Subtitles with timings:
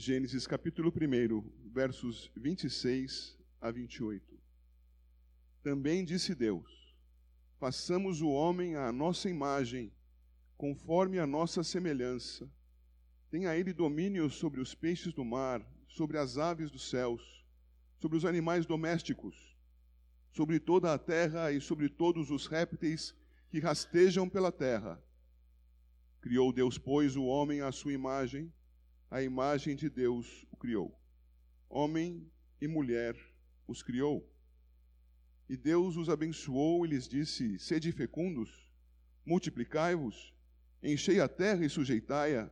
[0.00, 4.38] Gênesis capítulo 1, versos 26 a 28.
[5.60, 6.94] Também disse Deus:
[7.58, 9.92] Façamos o homem à nossa imagem,
[10.56, 12.48] conforme a nossa semelhança.
[13.28, 17.44] Tenha ele domínio sobre os peixes do mar, sobre as aves dos céus,
[17.98, 19.58] sobre os animais domésticos,
[20.30, 23.16] sobre toda a terra e sobre todos os répteis
[23.50, 25.02] que rastejam pela terra.
[26.20, 28.52] Criou Deus, pois, o homem à sua imagem
[29.10, 30.98] a imagem de Deus o criou.
[31.68, 32.30] Homem
[32.60, 33.16] e mulher
[33.66, 34.28] os criou.
[35.48, 38.70] E Deus os abençoou e lhes disse: Sede fecundos,
[39.24, 40.34] multiplicai-vos,
[40.82, 42.50] enchei a terra e sujeitai-a.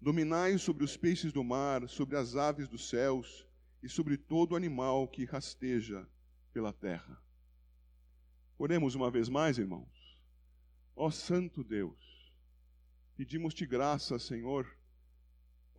[0.00, 3.46] Dominai sobre os peixes do mar, sobre as aves dos céus
[3.82, 6.08] e sobre todo animal que rasteja
[6.52, 7.22] pela terra.
[8.58, 10.18] Oremos uma vez mais, irmãos.
[10.96, 12.32] Ó Santo Deus,
[13.16, 14.79] pedimos-te graça, Senhor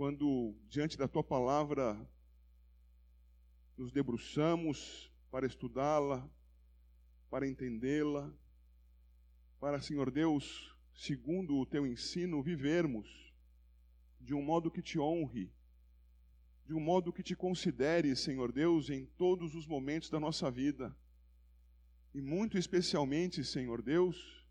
[0.01, 1.95] quando diante da tua palavra
[3.77, 6.27] nos debruçamos para estudá-la,
[7.29, 8.33] para entendê-la,
[9.59, 13.31] para, Senhor Deus, segundo o teu ensino, vivermos
[14.19, 15.53] de um modo que te honre,
[16.65, 20.97] de um modo que te considere, Senhor Deus, em todos os momentos da nossa vida.
[22.11, 24.43] E muito especialmente, Senhor Deus,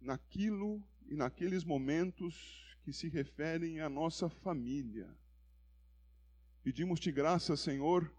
[0.00, 5.14] naquilo e naqueles momentos que se referem à nossa família.
[6.62, 8.10] Pedimos-te graça, Senhor,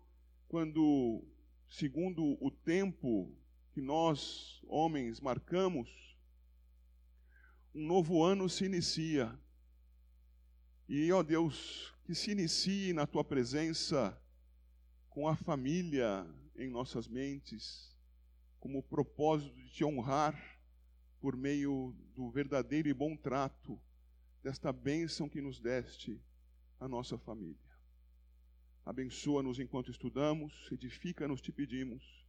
[0.47, 1.27] quando,
[1.67, 3.35] segundo o tempo
[3.73, 5.89] que nós, homens, marcamos,
[7.73, 9.35] um novo ano se inicia.
[10.87, 14.15] E, ó Deus, que se inicie na tua presença
[15.09, 17.97] com a família em nossas mentes,
[18.59, 20.39] como propósito de te honrar
[21.19, 23.81] por meio do verdadeiro e bom trato
[24.41, 26.21] desta bênção que nos deste
[26.79, 27.69] a nossa família.
[28.85, 32.25] Abençoa-nos enquanto estudamos, edifica-nos, te pedimos.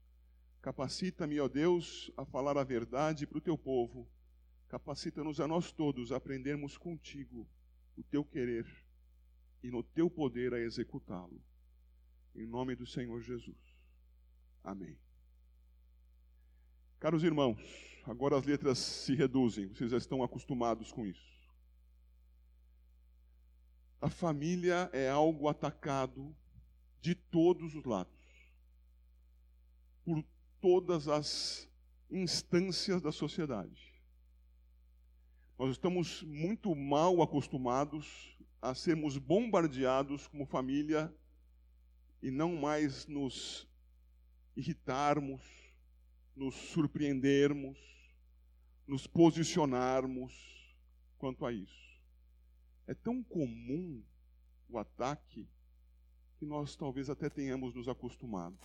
[0.60, 4.06] Capacita-me, ó Deus, a falar a verdade para o teu povo.
[4.69, 7.49] Capacita-nos a nós todos a aprendermos contigo
[7.97, 8.66] o teu querer
[9.62, 11.41] e no teu poder a executá-lo.
[12.34, 13.56] Em nome do Senhor Jesus.
[14.62, 14.99] Amém.
[16.99, 17.59] Caros irmãos,
[18.04, 21.40] agora as letras se reduzem, vocês já estão acostumados com isso.
[24.00, 26.34] A família é algo atacado
[27.03, 28.19] de todos os lados,
[30.05, 30.25] por
[30.59, 31.69] todas as
[32.11, 33.93] instâncias da sociedade.
[35.59, 41.15] Nós estamos muito mal acostumados a sermos bombardeados como família
[42.22, 43.69] e não mais nos
[44.56, 45.43] irritarmos,
[46.34, 47.78] nos surpreendermos,
[48.87, 50.32] nos posicionarmos
[51.19, 51.90] quanto a isso.
[52.91, 54.03] É tão comum
[54.69, 55.49] o ataque
[56.37, 58.59] que nós talvez até tenhamos nos acostumado.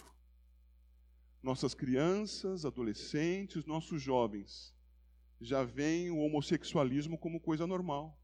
[1.44, 4.74] Nossas crianças, adolescentes, nossos jovens
[5.40, 8.20] já veem o homossexualismo como coisa normal.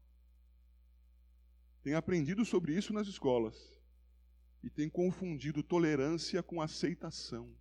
[1.84, 3.80] Têm aprendido sobre isso nas escolas
[4.60, 7.56] e têm confundido tolerância com aceitação.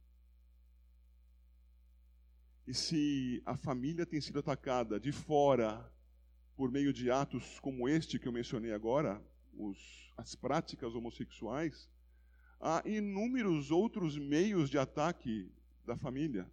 [2.65, 5.87] E se a família tem sido atacada de fora
[6.55, 9.21] por meio de atos como este que eu mencionei agora,
[9.53, 11.89] os, as práticas homossexuais,
[12.59, 15.51] há inúmeros outros meios de ataque
[15.85, 16.49] da família.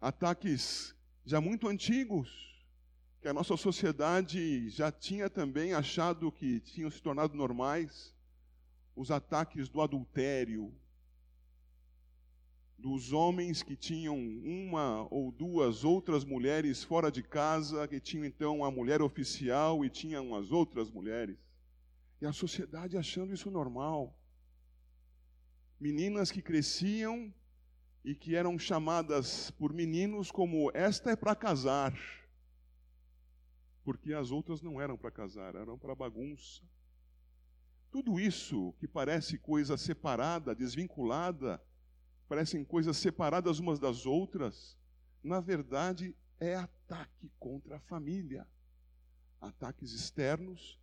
[0.00, 0.94] Ataques
[1.24, 2.54] já muito antigos,
[3.20, 8.14] que a nossa sociedade já tinha também achado que tinham se tornado normais,
[8.94, 10.74] os ataques do adultério,
[12.78, 18.64] dos homens que tinham uma ou duas outras mulheres fora de casa, que tinham então
[18.64, 21.38] a mulher oficial e tinham as outras mulheres.
[22.20, 24.18] E a sociedade achando isso normal.
[25.80, 27.32] Meninas que cresciam
[28.04, 31.94] e que eram chamadas por meninos como esta é para casar.
[33.82, 36.62] Porque as outras não eram para casar, eram para bagunça.
[37.90, 41.62] Tudo isso que parece coisa separada, desvinculada,
[42.28, 44.78] parecem coisas separadas umas das outras,
[45.22, 48.46] na verdade é ataque contra a família.
[49.40, 50.78] Ataques externos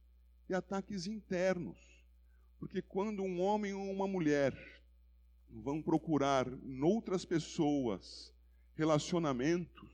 [0.48, 1.78] e ataques internos.
[2.60, 4.56] Porque quando um homem ou uma mulher
[5.50, 8.34] vão procurar noutras pessoas
[8.76, 9.90] relacionamentos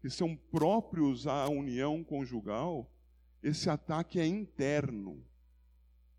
[0.00, 2.90] que são próprios à união conjugal,
[3.42, 5.24] esse ataque é interno,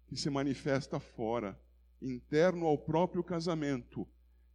[0.07, 1.59] que se manifesta fora,
[2.01, 4.07] interno ao próprio casamento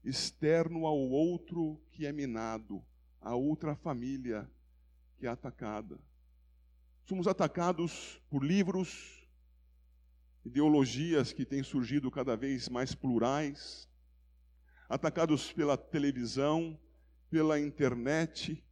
[0.05, 2.85] externo ao outro que é minado,
[3.21, 4.51] a outra família
[5.17, 5.99] que é atacada.
[7.05, 9.29] Somos atacados por livros,
[10.45, 13.89] ideologias que têm surgido cada vez mais plurais,
[14.89, 16.79] atacados pela televisão,
[17.31, 18.63] pela internet,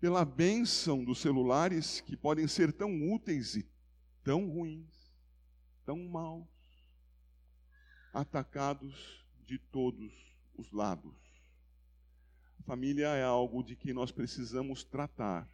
[0.00, 3.66] pela bênção dos celulares que podem ser tão úteis e
[4.22, 5.14] tão ruins,
[5.84, 6.48] tão maus,
[8.12, 11.14] atacados de todos os lados.
[12.64, 15.48] Família é algo de que nós precisamos tratar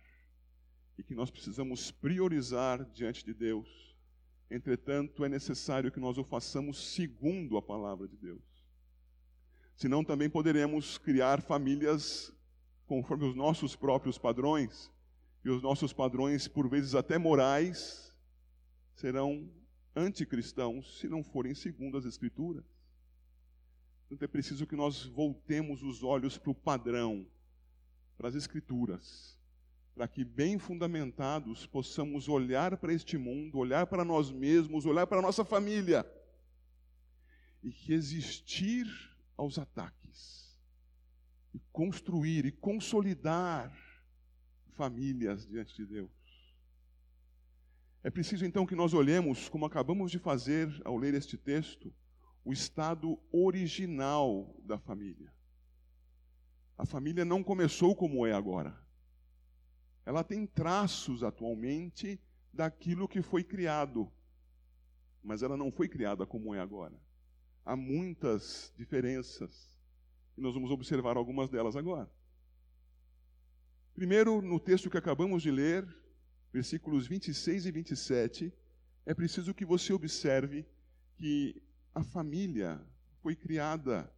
[0.97, 3.97] e que nós precisamos priorizar diante de Deus.
[4.51, 8.43] Entretanto, é necessário que nós o façamos segundo a palavra de Deus.
[9.75, 12.33] Senão também poderemos criar famílias
[12.87, 14.91] conforme os nossos próprios padrões,
[15.45, 18.15] e os nossos padrões, por vezes até morais,
[18.95, 19.51] serão
[19.97, 22.65] anticristãos se não forem segundo as Escrituras.
[24.11, 27.27] Então é preciso que nós voltemos os olhos para o padrão,
[28.19, 29.39] para as Escrituras,
[29.95, 35.19] para que, bem fundamentados, possamos olhar para este mundo, olhar para nós mesmos, olhar para
[35.19, 36.05] a nossa família
[37.63, 38.87] e resistir
[39.37, 40.59] aos ataques,
[41.55, 43.73] e construir e consolidar
[44.71, 46.11] famílias diante de Deus.
[48.03, 51.93] É preciso então que nós olhemos, como acabamos de fazer ao ler este texto,
[52.45, 55.33] o estado original da família.
[56.77, 58.77] A família não começou como é agora.
[60.07, 62.19] Ela tem traços atualmente
[62.53, 64.11] daquilo que foi criado,
[65.23, 66.99] mas ela não foi criada como é agora.
[67.65, 69.79] Há muitas diferenças
[70.37, 72.11] e nós vamos observar algumas delas agora.
[73.95, 75.87] Primeiro, no texto que acabamos de ler,
[76.51, 78.53] versículos 26 e 27,
[79.05, 80.67] é preciso que você observe
[81.17, 81.63] que
[81.95, 82.81] a família
[83.23, 84.13] foi criada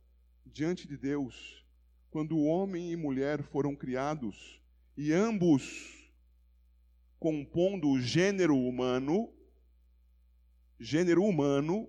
[0.45, 1.65] diante de Deus
[2.11, 4.61] quando homem e mulher foram criados
[4.97, 6.11] e ambos
[7.19, 9.33] compondo o gênero humano,
[10.79, 11.89] gênero humano,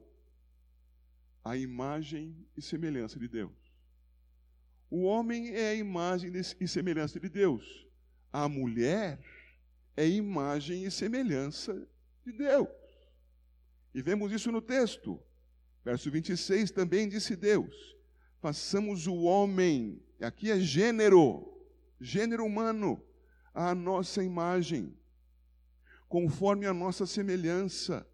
[1.43, 3.51] a imagem e semelhança de Deus.
[4.89, 7.87] O homem é a imagem e semelhança de Deus.
[8.31, 9.19] A mulher
[9.97, 11.73] é imagem e semelhança
[12.23, 12.69] de Deus.
[13.93, 15.19] E vemos isso no texto.
[15.83, 17.93] Verso 26 também disse Deus:
[18.43, 21.49] façamos o homem, aqui é gênero,
[21.97, 23.01] gênero humano,
[23.53, 24.93] à nossa imagem,
[26.09, 28.05] conforme a nossa semelhança.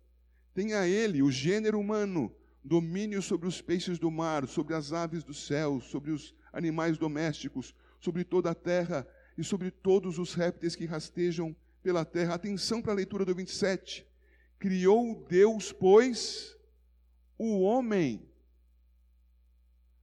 [0.54, 2.31] Tenha ele, o gênero humano,
[2.63, 7.74] domínio sobre os peixes do mar, sobre as aves do céu, sobre os animais domésticos,
[8.00, 12.36] sobre toda a terra e sobre todos os répteis que rastejam pela terra.
[12.36, 14.06] Atenção para a leitura do 27.
[14.60, 16.56] Criou Deus, pois,
[17.40, 18.30] o homem,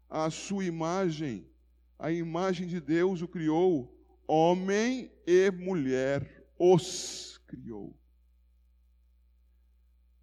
[0.08, 1.46] a sua imagem,
[1.98, 3.94] a imagem de Deus o criou,
[4.26, 7.94] homem e mulher os criou.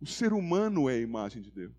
[0.02, 1.72] O ser humano é a imagem de Deus.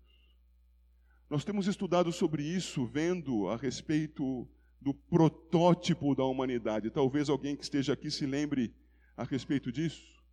[1.29, 4.47] Nós temos estudado sobre isso, vendo a respeito
[4.79, 6.89] do protótipo da humanidade.
[6.89, 8.73] Talvez alguém que esteja aqui se lembre
[9.17, 10.23] a respeito disso.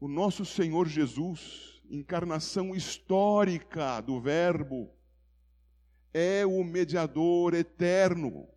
[0.00, 4.90] O nosso Senhor Jesus, encarnação histórica do Verbo,
[6.12, 8.48] é o mediador eterno,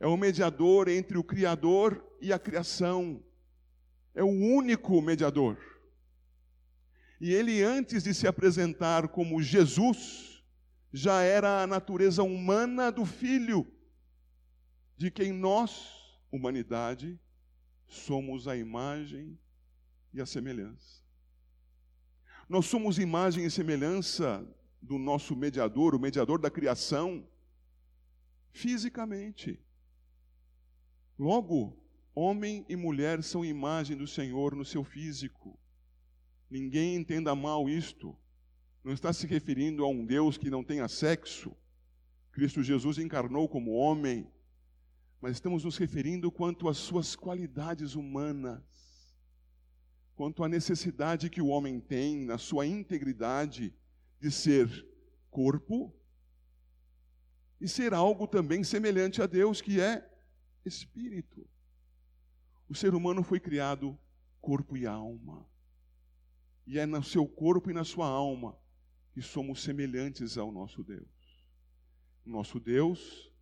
[0.00, 3.22] é o mediador entre o Criador e a criação,
[4.14, 5.58] é o único mediador.
[7.20, 10.42] E ele, antes de se apresentar como Jesus,
[10.92, 13.66] já era a natureza humana do Filho,
[14.96, 15.86] de quem nós,
[16.30, 17.18] humanidade,
[17.86, 19.38] somos a imagem
[20.12, 21.07] e a semelhança.
[22.48, 24.46] Nós somos imagem e semelhança
[24.80, 27.26] do nosso mediador, o mediador da criação,
[28.50, 29.60] fisicamente.
[31.18, 31.76] Logo,
[32.14, 35.58] homem e mulher são imagem do Senhor no seu físico.
[36.50, 38.16] Ninguém entenda mal isto.
[38.82, 41.54] Não está se referindo a um Deus que não tenha sexo.
[42.32, 44.26] Cristo Jesus encarnou como homem
[45.20, 48.62] mas estamos nos referindo quanto às suas qualidades humanas,
[50.18, 53.72] quanto à necessidade que o homem tem na sua integridade
[54.18, 54.84] de ser
[55.30, 55.94] corpo
[57.60, 60.04] e ser algo também semelhante a Deus, que é
[60.64, 61.48] espírito.
[62.68, 63.96] O ser humano foi criado
[64.40, 65.48] corpo e alma.
[66.66, 68.58] E é no seu corpo e na sua alma
[69.12, 71.06] que somos semelhantes ao nosso Deus.
[72.26, 73.32] Nosso Deus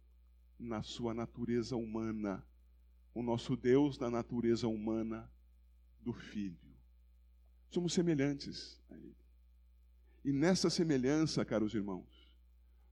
[0.59, 2.47] na sua natureza humana,
[3.15, 5.27] o nosso Deus na natureza humana
[6.03, 6.66] do Filho.
[7.71, 9.17] Somos semelhantes a Ele.
[10.25, 12.31] E nessa semelhança, caros irmãos,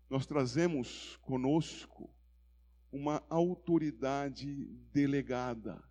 [0.08, 2.08] nós trazemos conosco
[2.92, 5.82] uma autoridade delegada.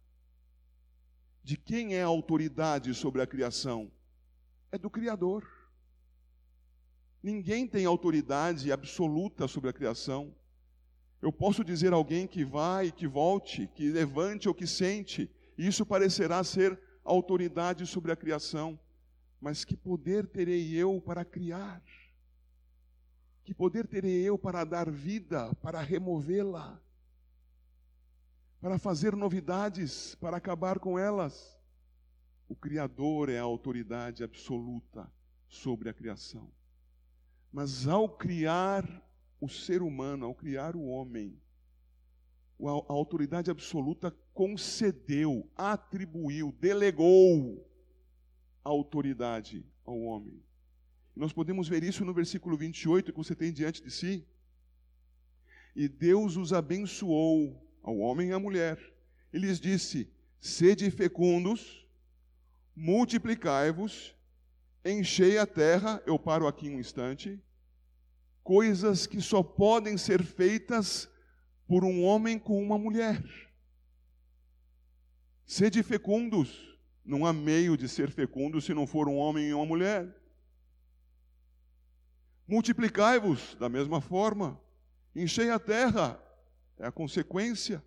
[1.43, 3.91] De quem é a autoridade sobre a criação?
[4.71, 5.45] É do Criador.
[7.21, 10.33] Ninguém tem autoridade absoluta sobre a criação.
[11.21, 15.67] Eu posso dizer a alguém que vai, que volte, que levante ou que sente, e
[15.67, 18.79] isso parecerá ser autoridade sobre a criação.
[19.39, 21.81] Mas que poder terei eu para criar?
[23.43, 26.79] Que poder terei eu para dar vida, para removê-la?
[28.61, 31.57] Para fazer novidades, para acabar com elas?
[32.47, 35.11] O Criador é a autoridade absoluta
[35.49, 36.49] sobre a criação.
[37.51, 38.83] Mas ao criar
[39.41, 41.37] o ser humano, ao criar o homem,
[42.67, 47.67] a autoridade absoluta concedeu, atribuiu, delegou
[48.63, 50.41] a autoridade ao homem.
[51.15, 54.25] Nós podemos ver isso no versículo 28 que você tem diante de si.
[55.75, 58.79] E Deus os abençoou, ao homem e à mulher.
[59.31, 61.85] E lhes disse: Sede fecundos,
[62.75, 64.15] multiplicai-vos,
[64.83, 66.01] enchei a terra.
[66.05, 67.39] Eu paro aqui um instante.
[68.43, 71.09] Coisas que só podem ser feitas
[71.73, 73.19] por um homem com uma mulher.
[75.43, 76.77] Sede fecundos.
[77.03, 80.15] Não há meio de ser fecundo se não for um homem e uma mulher.
[82.47, 84.61] Multiplicai-vos da mesma forma.
[85.15, 86.23] Enchei a terra.
[86.77, 87.83] É a consequência.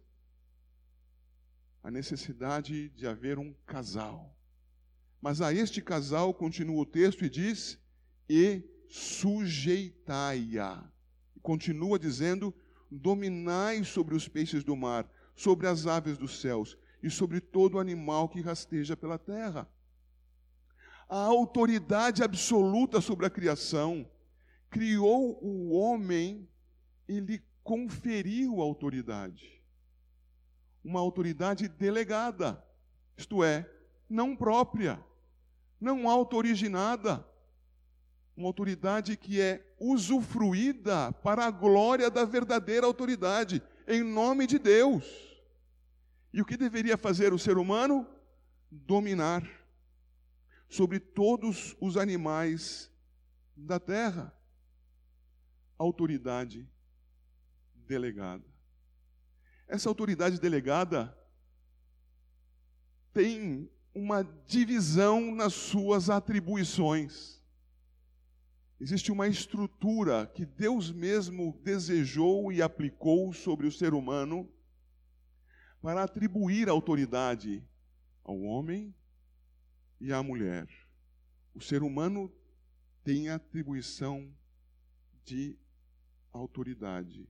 [1.81, 4.37] A necessidade de haver um casal.
[5.23, 7.79] Mas a este casal, continua o texto e diz:
[8.29, 10.83] e sujeitai-a.
[11.41, 12.53] Continua dizendo:
[12.91, 18.29] dominai sobre os peixes do mar, sobre as aves dos céus e sobre todo animal
[18.29, 19.69] que rasteja pela terra.
[21.09, 24.09] A autoridade absoluta sobre a criação
[24.69, 26.49] criou o homem
[27.09, 29.63] e lhe conferiu autoridade.
[30.83, 32.65] Uma autoridade delegada,
[33.17, 33.69] isto é,
[34.09, 35.05] não própria,
[35.81, 37.27] não auto-originada.
[38.37, 45.05] Uma autoridade que é usufruída para a glória da verdadeira autoridade, em nome de Deus.
[46.33, 48.07] E o que deveria fazer o ser humano?
[48.71, 49.43] Dominar
[50.69, 52.91] sobre todos os animais
[53.57, 54.33] da terra.
[55.79, 56.69] Autoridade
[57.75, 58.45] delegada.
[59.67, 61.17] Essa autoridade delegada
[63.13, 67.36] tem uma divisão nas suas atribuições.
[68.79, 74.47] Existe uma estrutura que Deus mesmo desejou e aplicou sobre o ser humano
[75.81, 77.65] para atribuir autoridade
[78.23, 78.95] ao homem
[79.99, 80.69] e à mulher.
[81.55, 82.31] O ser humano
[83.03, 84.31] tem atribuição
[85.25, 85.57] de
[86.31, 87.27] autoridade,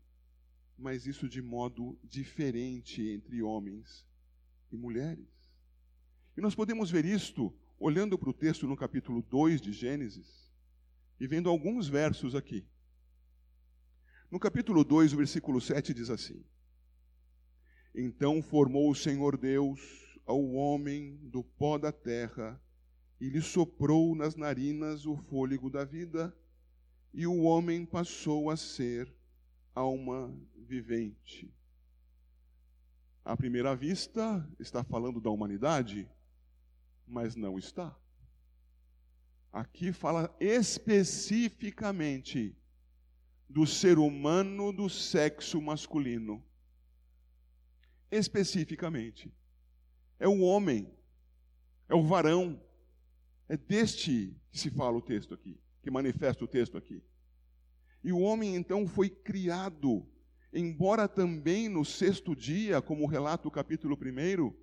[0.77, 4.05] mas isso de modo diferente entre homens
[4.73, 5.29] e mulheres.
[6.37, 10.46] E nós podemos ver isto olhando para o texto no capítulo 2 de Gênesis
[11.19, 12.67] e vendo alguns versos aqui.
[14.31, 16.45] No capítulo 2, o versículo 7 diz assim:
[17.95, 19.81] Então formou o Senhor Deus
[20.27, 22.61] ao homem do pó da terra
[23.21, 26.37] e lhe soprou nas narinas o fôlego da vida,
[27.15, 29.11] e o homem passou a ser
[29.75, 31.51] alma vivente.
[33.25, 36.09] À primeira vista, está falando da humanidade,
[37.07, 37.97] mas não está.
[39.57, 42.55] Aqui fala especificamente
[43.49, 46.45] do ser humano do sexo masculino.
[48.11, 49.35] Especificamente.
[50.19, 50.93] É o homem,
[51.89, 52.63] é o varão.
[53.49, 57.03] É deste que se fala o texto aqui, que manifesta o texto aqui.
[58.05, 60.07] E o homem então foi criado,
[60.53, 64.55] embora também no sexto dia, como relata o capítulo 1,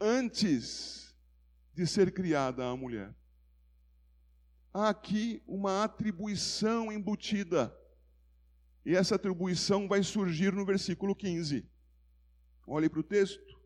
[0.00, 1.14] antes
[1.72, 3.14] de ser criada a mulher.
[4.74, 7.76] Há aqui uma atribuição embutida.
[8.84, 11.68] E essa atribuição vai surgir no versículo 15.
[12.66, 13.60] Olhe para o texto.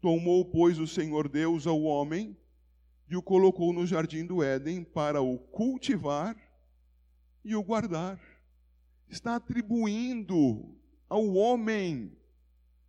[0.00, 2.36] Tomou, pois, o Senhor Deus ao homem
[3.08, 6.36] e o colocou no jardim do Éden para o cultivar
[7.44, 8.20] e o guardar.
[9.08, 10.76] Está atribuindo
[11.08, 12.16] ao homem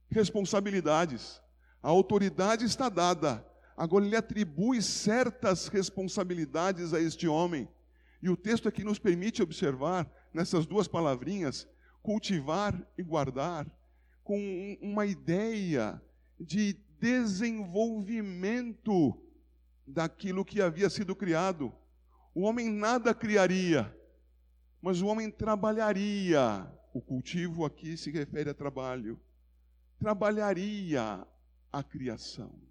[0.09, 1.41] responsabilidades.
[1.81, 3.45] A autoridade está dada,
[3.79, 7.65] Agora ele atribui certas responsabilidades a este homem.
[8.21, 11.65] E o texto aqui nos permite observar nessas duas palavrinhas,
[12.03, 13.65] cultivar e guardar,
[14.21, 16.01] com uma ideia
[16.37, 19.17] de desenvolvimento
[19.87, 21.71] daquilo que havia sido criado.
[22.35, 23.95] O homem nada criaria,
[24.81, 26.69] mas o homem trabalharia.
[26.93, 29.17] O cultivo aqui se refere a trabalho.
[29.97, 31.25] Trabalharia
[31.71, 32.67] a criação.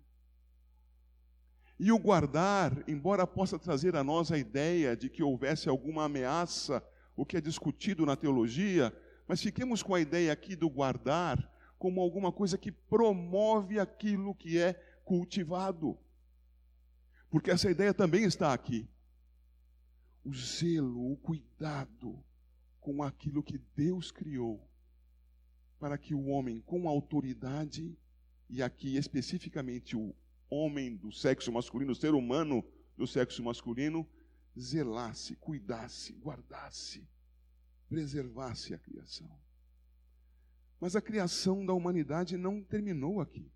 [1.78, 6.82] E o guardar, embora possa trazer a nós a ideia de que houvesse alguma ameaça,
[7.14, 8.92] o que é discutido na teologia,
[9.28, 11.38] mas fiquemos com a ideia aqui do guardar
[11.78, 14.72] como alguma coisa que promove aquilo que é
[15.04, 15.96] cultivado.
[17.30, 18.88] Porque essa ideia também está aqui.
[20.24, 22.18] O zelo, o cuidado
[22.80, 24.66] com aquilo que Deus criou,
[25.78, 27.96] para que o homem com autoridade,
[28.48, 30.14] e aqui especificamente o
[30.50, 32.64] homem do sexo masculino, ser humano
[32.96, 34.06] do sexo masculino,
[34.58, 37.06] zelasse, cuidasse, guardasse,
[37.88, 39.30] preservasse a criação.
[40.80, 43.50] Mas a criação da humanidade não terminou aqui.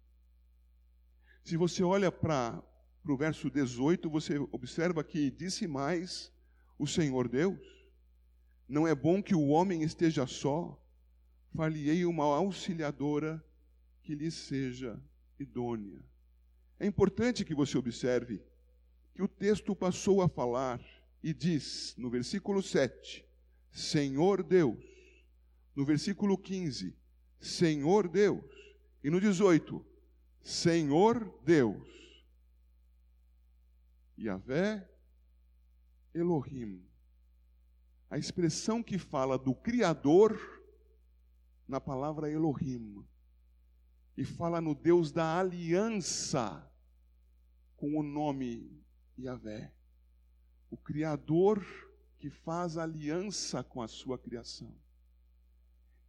[1.44, 2.62] Se você olha para
[3.04, 6.32] o verso 18, você observa que disse mais
[6.78, 7.58] o Senhor Deus:
[8.68, 10.80] Não é bom que o homem esteja só,
[11.54, 13.44] far-lhe-ei uma auxiliadora
[14.02, 15.00] que lhe seja
[15.38, 16.02] idônea.
[16.78, 18.42] É importante que você observe
[19.14, 20.80] que o texto passou a falar
[21.22, 23.24] e diz no versículo 7,
[23.70, 24.78] Senhor Deus.
[25.74, 26.96] No versículo 15,
[27.40, 28.44] Senhor Deus.
[29.02, 29.84] E no 18,
[30.40, 31.88] Senhor Deus.
[34.18, 34.88] Yahvé
[36.14, 36.84] Elohim.
[38.10, 40.38] A expressão que fala do Criador
[41.66, 43.04] na palavra Elohim.
[44.16, 46.70] E fala no Deus da aliança
[47.76, 48.82] com o nome
[49.18, 49.72] Yahvé.
[50.70, 51.64] O Criador
[52.18, 54.72] que faz aliança com a sua criação.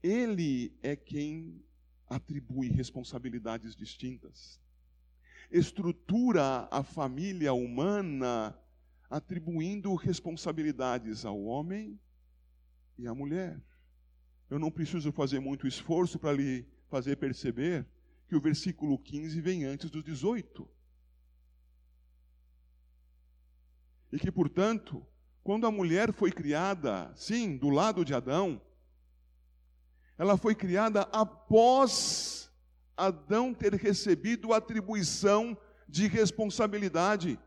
[0.04, 1.64] Ele é quem
[2.08, 4.62] atribui responsabilidades distintas.
[5.50, 8.56] Estrutura a família humana
[9.10, 12.00] atribuindo responsabilidades ao homem
[12.98, 13.60] e à mulher.
[14.50, 17.88] Eu não preciso fazer muito esforço para lhe fazer perceber
[18.28, 20.70] que o versículo 15 vem antes do 18.
[24.12, 25.04] E que, portanto,
[25.44, 28.62] quando a mulher foi criada, sim, do lado de Adão,
[30.20, 32.52] ela foi criada após
[32.96, 35.58] Adão ter recebido a atribuição
[35.90, 37.40] de responsabilidade.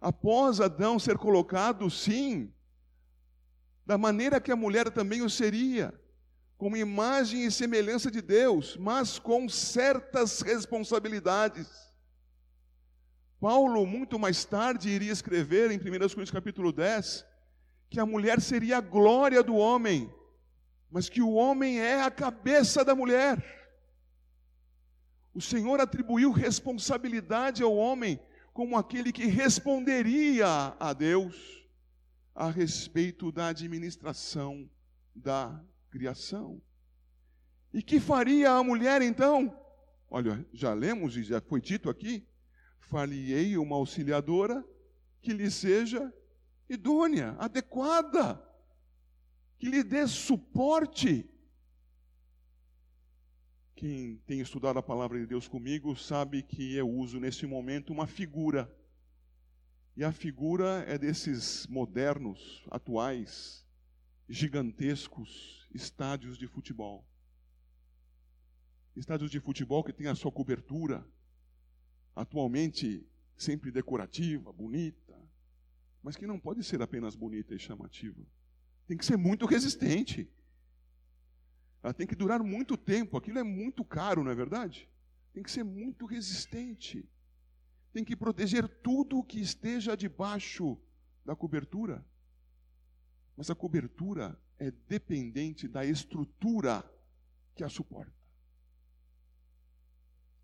[0.00, 2.50] Após Adão ser colocado, sim,
[3.84, 5.92] da maneira que a mulher também o seria,
[6.56, 11.68] como imagem e semelhança de Deus, mas com certas responsabilidades.
[13.40, 17.26] Paulo, muito mais tarde, iria escrever em 1 Coríntios capítulo 10,
[17.90, 20.12] que a mulher seria a glória do homem,
[20.90, 23.42] mas que o homem é a cabeça da mulher.
[25.34, 28.20] O Senhor atribuiu responsabilidade ao homem
[28.52, 30.46] como aquele que responderia
[30.78, 31.34] a Deus
[32.34, 34.70] a respeito da administração
[35.14, 35.60] da
[35.94, 36.60] criação.
[37.72, 39.56] E que faria a mulher então?
[40.10, 42.26] Olha, já lemos e já foi dito aqui
[42.80, 44.64] far-lhe-ei uma auxiliadora
[45.22, 46.12] que lhe seja
[46.68, 48.44] idônea, adequada,
[49.56, 51.30] que lhe dê suporte.
[53.76, 58.06] Quem tem estudado a palavra de Deus comigo sabe que eu uso nesse momento uma
[58.06, 58.68] figura.
[59.96, 63.64] E a figura é desses modernos, atuais,
[64.28, 67.04] gigantescos estádios de futebol.
[68.94, 71.04] Estádios de futebol que têm a sua cobertura,
[72.14, 73.04] atualmente
[73.36, 75.20] sempre decorativa, bonita,
[76.00, 78.24] mas que não pode ser apenas bonita e chamativa.
[78.86, 80.30] Tem que ser muito resistente.
[81.82, 83.16] Ela tem que durar muito tempo.
[83.16, 84.88] Aquilo é muito caro, não é verdade?
[85.32, 87.08] Tem que ser muito resistente.
[87.92, 90.78] Tem que proteger tudo o que esteja debaixo
[91.24, 92.06] da cobertura.
[93.36, 96.84] Mas a cobertura é dependente da estrutura
[97.54, 98.12] que a suporta.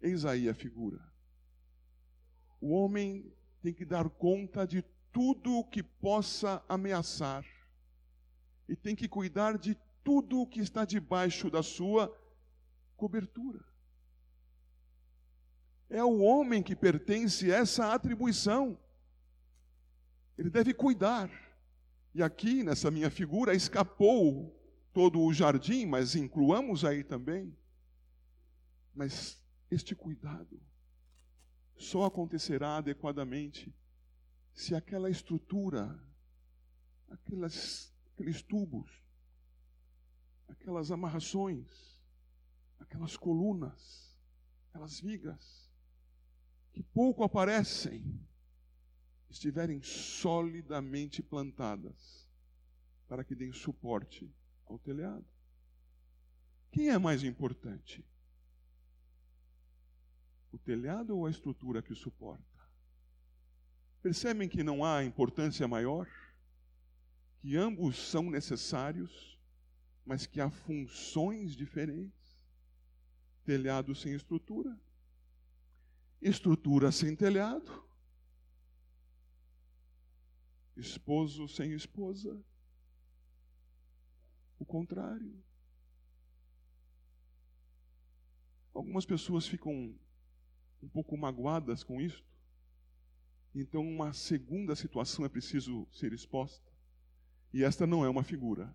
[0.00, 1.10] Eis aí a figura
[2.60, 7.44] o homem tem que dar conta de tudo o que possa ameaçar
[8.68, 12.14] e tem que cuidar de tudo o que está debaixo da sua
[12.96, 13.64] cobertura.
[15.88, 18.78] É o homem que pertence essa atribuição.
[20.38, 21.28] Ele deve cuidar.
[22.14, 24.56] E aqui, nessa minha figura, escapou
[24.92, 27.56] todo o jardim, mas incluamos aí também.
[28.94, 30.60] Mas este cuidado
[31.76, 33.74] só acontecerá adequadamente
[34.52, 35.98] se aquela estrutura,
[37.08, 38.90] aquelas, aqueles tubos,
[40.48, 41.98] aquelas amarrações,
[42.80, 44.18] aquelas colunas,
[44.68, 45.70] aquelas vigas,
[46.72, 48.20] que pouco aparecem,
[49.30, 52.28] estiverem solidamente plantadas,
[53.08, 54.28] para que deem suporte
[54.66, 55.24] ao telhado.
[56.70, 58.04] Quem é mais importante?
[60.52, 62.44] O telhado ou a estrutura que o suporta?
[64.02, 66.08] Percebem que não há importância maior?
[67.40, 69.38] Que ambos são necessários,
[70.04, 72.38] mas que há funções diferentes?
[73.44, 74.78] Telhado sem estrutura,
[76.20, 77.89] estrutura sem telhado,
[80.80, 82.42] esposo sem esposa,
[84.58, 85.42] o contrário.
[88.74, 89.94] Algumas pessoas ficam
[90.82, 92.24] um pouco magoadas com isto.
[93.54, 96.70] Então, uma segunda situação é preciso ser exposta.
[97.52, 98.74] E esta não é uma figura.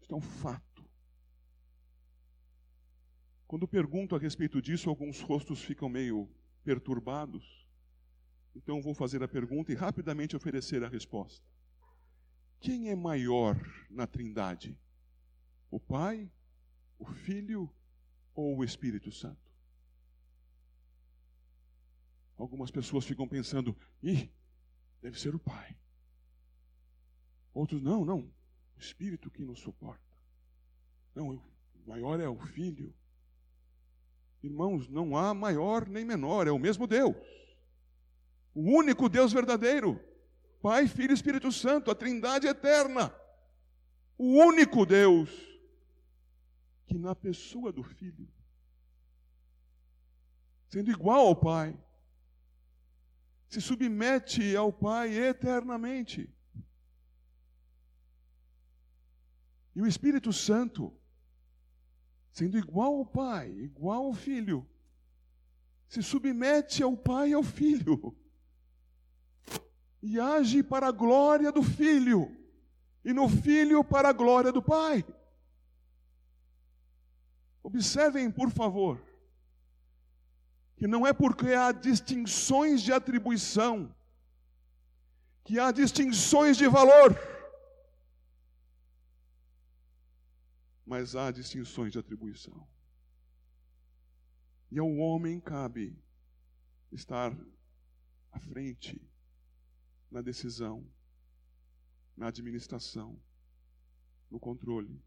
[0.00, 0.84] Isto é um fato.
[3.46, 6.28] Quando pergunto a respeito disso, alguns rostos ficam meio
[6.64, 7.61] perturbados.
[8.54, 11.44] Então, vou fazer a pergunta e rapidamente oferecer a resposta.
[12.60, 13.56] Quem é maior
[13.90, 14.78] na Trindade?
[15.70, 16.30] O Pai,
[16.98, 17.68] o Filho
[18.34, 19.50] ou o Espírito Santo?
[22.36, 24.30] Algumas pessoas ficam pensando, ih,
[25.00, 25.76] deve ser o Pai.
[27.54, 28.20] Outros, não, não,
[28.76, 30.16] o Espírito que nos suporta.
[31.14, 32.94] Não, o maior é o Filho.
[34.42, 37.16] Irmãos, não há maior nem menor, é o mesmo Deus.
[38.54, 40.00] O único Deus verdadeiro.
[40.60, 43.14] Pai, Filho e Espírito Santo, a Trindade eterna.
[44.16, 45.30] O único Deus
[46.86, 48.28] que na pessoa do filho,
[50.68, 51.78] sendo igual ao Pai,
[53.48, 56.30] se submete ao Pai eternamente.
[59.74, 60.94] E o Espírito Santo,
[62.30, 64.68] sendo igual ao Pai, igual ao Filho,
[65.88, 68.16] se submete ao Pai e ao Filho.
[70.02, 72.36] E age para a glória do Filho,
[73.04, 75.04] e no Filho para a glória do Pai.
[77.62, 79.00] Observem, por favor,
[80.76, 83.94] que não é porque há distinções de atribuição,
[85.44, 87.16] que há distinções de valor,
[90.84, 92.66] mas há distinções de atribuição.
[94.68, 95.96] E ao homem cabe
[96.90, 97.32] estar
[98.32, 99.00] à frente
[100.12, 100.86] na decisão,
[102.14, 103.18] na administração,
[104.30, 105.02] no controle,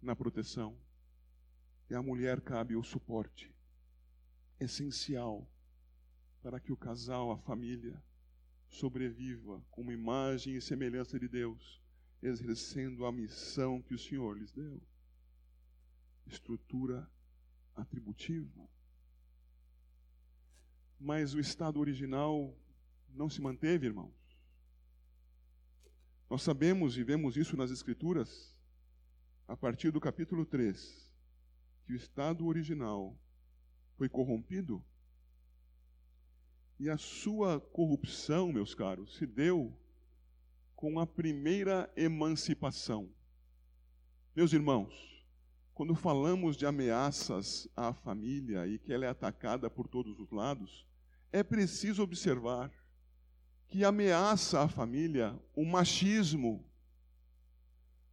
[0.00, 0.78] na proteção
[1.90, 3.54] e à mulher cabe o suporte
[4.58, 5.46] essencial
[6.42, 8.02] para que o casal, a família,
[8.66, 11.82] sobreviva como imagem e semelhança de Deus,
[12.22, 14.82] exercendo a missão que o Senhor lhes deu.
[16.26, 17.06] Estrutura
[17.76, 18.66] atributiva.
[20.98, 22.56] Mas o estado original
[23.14, 24.12] não se manteve, irmãos.
[26.28, 28.56] Nós sabemos e vemos isso nas Escrituras,
[29.46, 31.12] a partir do capítulo 3
[31.86, 33.16] que o estado original
[33.96, 34.82] foi corrompido
[36.78, 39.72] e a sua corrupção, meus caros, se deu
[40.74, 43.08] com a primeira emancipação.
[44.34, 44.92] Meus irmãos,
[45.72, 50.86] quando falamos de ameaças à família e que ela é atacada por todos os lados,
[51.30, 52.72] é preciso observar
[53.74, 56.64] que ameaça à família o machismo.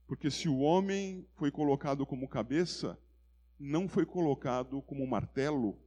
[0.08, 2.98] Porque se o homem foi colocado como cabeça,
[3.60, 5.78] não foi colocado como martelo,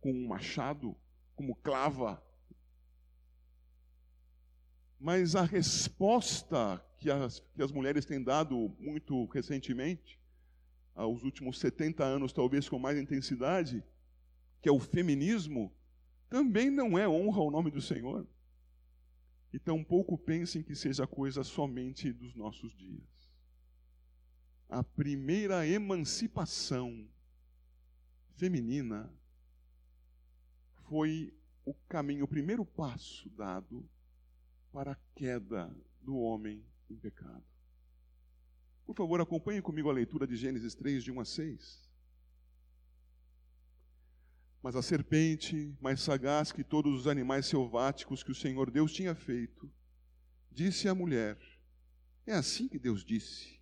[0.00, 0.94] como machado,
[1.34, 2.22] como clava.
[4.96, 10.20] Mas a resposta que as, que as mulheres têm dado muito recentemente,
[10.94, 13.82] aos últimos 70 anos, talvez com mais intensidade,
[14.62, 15.74] que é o feminismo,
[16.30, 18.24] também não é honra ao nome do Senhor.
[19.56, 23.08] E tampouco pensem que seja coisa somente dos nossos dias.
[24.68, 27.08] A primeira emancipação
[28.34, 29.10] feminina
[30.90, 33.88] foi o caminho, o primeiro passo dado
[34.70, 37.42] para a queda do homem em pecado.
[38.84, 41.85] Por favor, acompanhe comigo a leitura de Gênesis 3, de 1 a 6.
[44.62, 49.14] Mas a serpente, mais sagaz que todos os animais selváticos que o Senhor Deus tinha
[49.14, 49.70] feito,
[50.50, 51.38] disse à mulher:
[52.26, 53.60] É assim que Deus disse: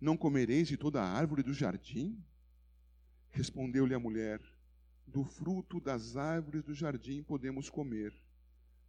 [0.00, 2.18] Não comereis de toda a árvore do jardim?
[3.30, 4.40] Respondeu-lhe a mulher:
[5.06, 8.12] Do fruto das árvores do jardim podemos comer,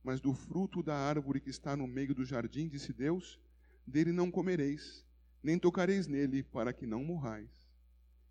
[0.03, 3.39] mas do fruto da árvore que está no meio do jardim, disse Deus,
[3.85, 5.05] dele não comereis,
[5.43, 7.49] nem tocareis nele, para que não morrais.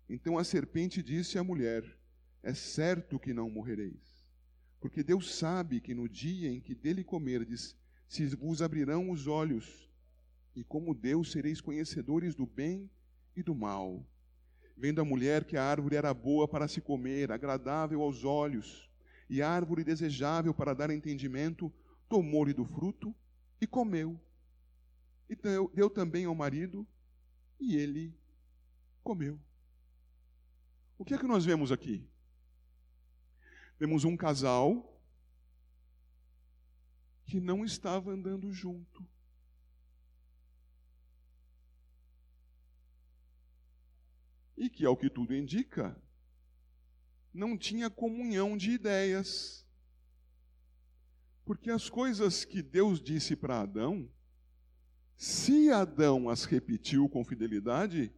[0.09, 1.83] Então a serpente disse à mulher:
[2.43, 4.25] É certo que não morrereis,
[4.79, 7.75] porque Deus sabe que no dia em que dele comerdes,
[8.07, 9.89] se vos abrirão os olhos,
[10.55, 12.89] e como Deus sereis conhecedores do bem
[13.35, 14.05] e do mal.
[14.75, 18.89] Vendo a mulher que a árvore era boa para se comer, agradável aos olhos,
[19.29, 21.71] e árvore desejável para dar entendimento,
[22.09, 23.15] tomou-lhe do fruto
[23.61, 24.19] e comeu.
[25.29, 26.85] E deu, deu também ao marido,
[27.59, 28.13] e ele
[29.03, 29.39] comeu.
[30.97, 32.10] O que é que nós vemos aqui?
[33.81, 34.95] Vemos um casal
[37.25, 39.03] que não estava andando junto.
[44.55, 45.99] E que, ao que tudo indica,
[47.33, 49.67] não tinha comunhão de ideias.
[51.43, 54.07] Porque as coisas que Deus disse para Adão,
[55.17, 58.13] se Adão as repetiu com fidelidade,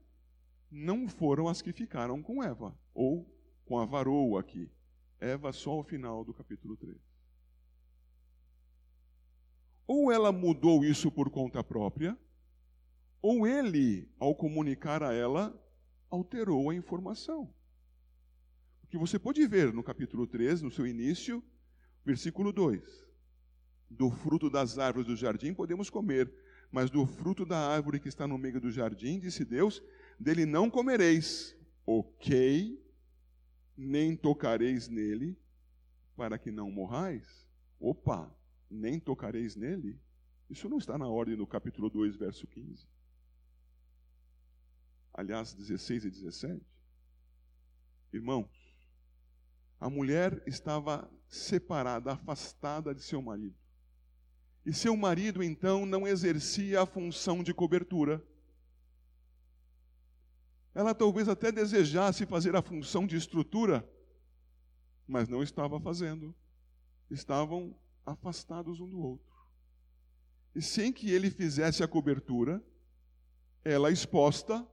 [0.70, 3.26] não foram as que ficaram com Eva, ou
[3.64, 4.70] com a varoa aqui.
[5.24, 6.98] Eva só ao final do capítulo 3.
[9.88, 12.18] Ou ela mudou isso por conta própria,
[13.22, 15.58] ou ele, ao comunicar a ela,
[16.10, 17.54] alterou a informação.
[18.82, 21.42] Porque você pode ver no capítulo 3, no seu início,
[22.06, 22.84] versículo 2:
[23.90, 26.32] Do fruto das árvores do jardim podemos comer,
[26.70, 29.82] mas do fruto da árvore que está no meio do jardim, disse Deus,
[30.20, 31.56] dele não comereis.
[31.86, 32.83] Ok,
[33.76, 35.38] nem tocareis nele,
[36.16, 37.48] para que não morrais.
[37.80, 38.34] Opa,
[38.70, 40.00] nem tocareis nele?
[40.50, 42.88] Isso não está na ordem do capítulo 2, verso 15.
[45.14, 46.62] Aliás, 16 e 17.
[48.12, 48.50] Irmãos,
[49.80, 53.56] a mulher estava separada, afastada de seu marido.
[54.66, 58.24] E seu marido, então, não exercia a função de cobertura.
[60.74, 63.88] Ela talvez até desejasse fazer a função de estrutura,
[65.08, 66.36] mas não estava fazendo.
[67.10, 69.34] Estavam afastados um do outro.
[70.56, 72.64] E sem que ele fizesse a cobertura,
[73.64, 74.68] ela exposta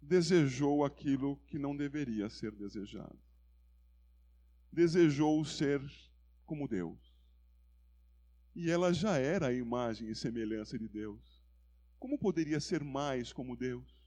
[0.00, 3.18] desejou aquilo que não deveria ser desejado.
[4.72, 5.82] Desejou ser
[6.46, 6.98] como Deus.
[8.54, 11.42] E ela já era a imagem e semelhança de Deus.
[11.98, 13.97] Como poderia ser mais como Deus?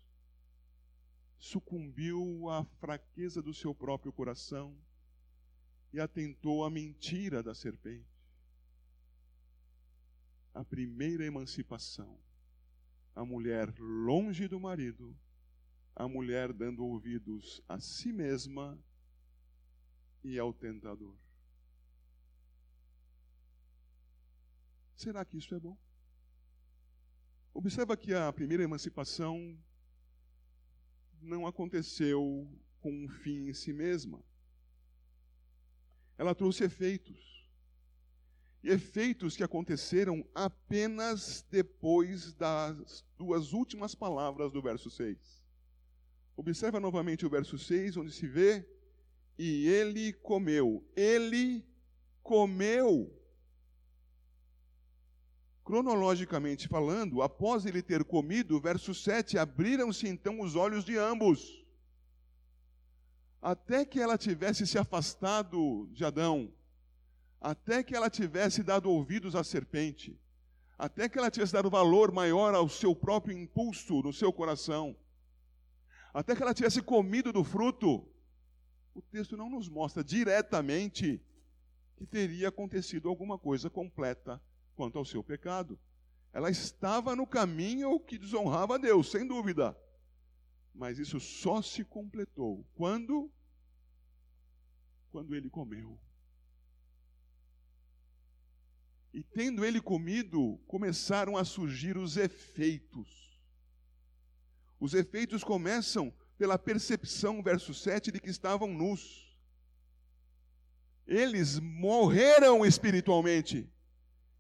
[1.41, 4.77] Sucumbiu à fraqueza do seu próprio coração
[5.91, 8.08] e atentou à mentira da serpente.
[10.54, 12.15] A primeira emancipação,
[13.15, 15.17] a mulher longe do marido,
[15.95, 18.80] a mulher dando ouvidos a si mesma
[20.23, 21.17] e ao tentador.
[24.95, 25.75] Será que isso é bom?
[27.51, 29.58] Observa que a primeira emancipação
[31.21, 32.47] não aconteceu
[32.79, 34.23] com um fim em si mesma.
[36.17, 37.47] Ela trouxe efeitos.
[38.63, 45.43] E efeitos que aconteceram apenas depois das duas últimas palavras do verso 6.
[46.36, 48.67] Observa novamente o verso 6, onde se vê:
[49.38, 50.84] E ele comeu.
[50.95, 51.65] Ele
[52.21, 53.20] comeu
[55.63, 61.65] cronologicamente falando, após ele ter comido, verso 7, abriram-se então os olhos de ambos.
[63.41, 66.54] Até que ela tivesse se afastado de Adão,
[67.39, 70.19] até que ela tivesse dado ouvidos à serpente,
[70.78, 74.95] até que ela tivesse dado valor maior ao seu próprio impulso no seu coração,
[76.13, 78.06] até que ela tivesse comido do fruto,
[78.93, 81.21] o texto não nos mostra diretamente
[81.95, 84.41] que teria acontecido alguma coisa completa
[84.82, 85.80] quanto ao seu pecado.
[86.34, 89.78] Ela estava no caminho que desonrava a Deus, sem dúvida.
[90.74, 93.32] Mas isso só se completou quando
[95.12, 96.00] quando ele comeu.
[99.13, 103.39] E tendo ele comido, começaram a surgir os efeitos.
[104.80, 109.38] Os efeitos começam pela percepção, verso 7, de que estavam nus.
[111.06, 113.70] Eles morreram espiritualmente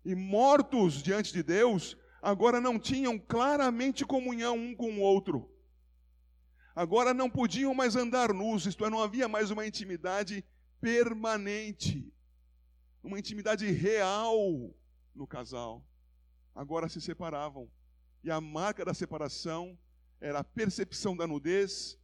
[0.03, 5.49] e mortos diante de Deus, agora não tinham claramente comunhão um com o outro.
[6.75, 10.43] Agora não podiam mais andar nus, isto é, não havia mais uma intimidade
[10.79, 12.11] permanente,
[13.03, 14.73] uma intimidade real
[15.13, 15.85] no casal.
[16.55, 17.69] Agora se separavam.
[18.23, 19.77] E a marca da separação
[20.19, 21.99] era a percepção da nudez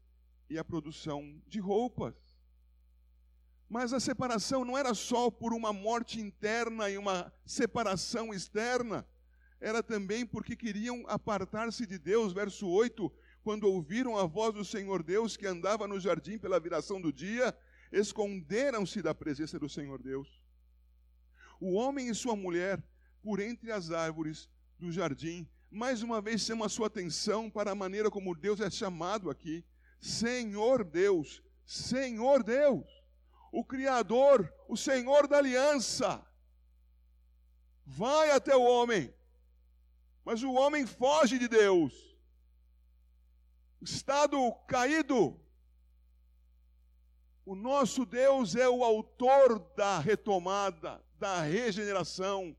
[0.49, 2.15] e a produção de roupas.
[3.69, 9.06] Mas a separação não era só por uma morte interna e uma separação externa,
[9.60, 12.32] era também porque queriam apartar-se de Deus.
[12.32, 13.12] Verso 8:
[13.43, 17.58] quando ouviram a voz do Senhor Deus que andava no jardim pela viração do dia,
[17.91, 20.41] esconderam-se da presença do Senhor Deus.
[21.60, 22.84] O homem e sua mulher,
[23.23, 27.75] por entre as árvores do jardim, mais uma vez chama a sua atenção para a
[27.75, 29.65] maneira como Deus é chamado aqui:
[29.99, 32.96] Senhor Deus, Senhor Deus.
[33.51, 36.25] O Criador, o Senhor da aliança,
[37.86, 39.13] vai até o homem,
[40.25, 41.93] mas o homem foge de Deus.
[43.81, 45.39] Estado caído.
[47.45, 52.55] O nosso Deus é o autor da retomada, da regeneração.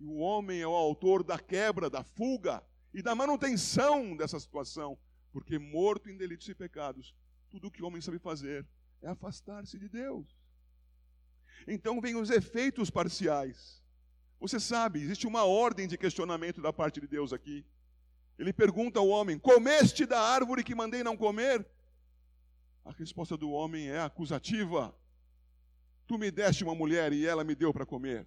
[0.00, 4.98] E o homem é o autor da quebra, da fuga e da manutenção dessa situação.
[5.30, 7.14] Porque morto em delitos e pecados,
[7.48, 8.66] tudo o que o homem sabe fazer
[9.02, 10.26] é afastar-se de Deus.
[11.66, 13.82] Então vem os efeitos parciais.
[14.38, 17.64] Você sabe, existe uma ordem de questionamento da parte de Deus aqui.
[18.38, 21.66] Ele pergunta ao homem: Comeste da árvore que mandei não comer?
[22.84, 24.96] A resposta do homem é acusativa.
[26.06, 28.26] Tu me deste uma mulher e ela me deu para comer.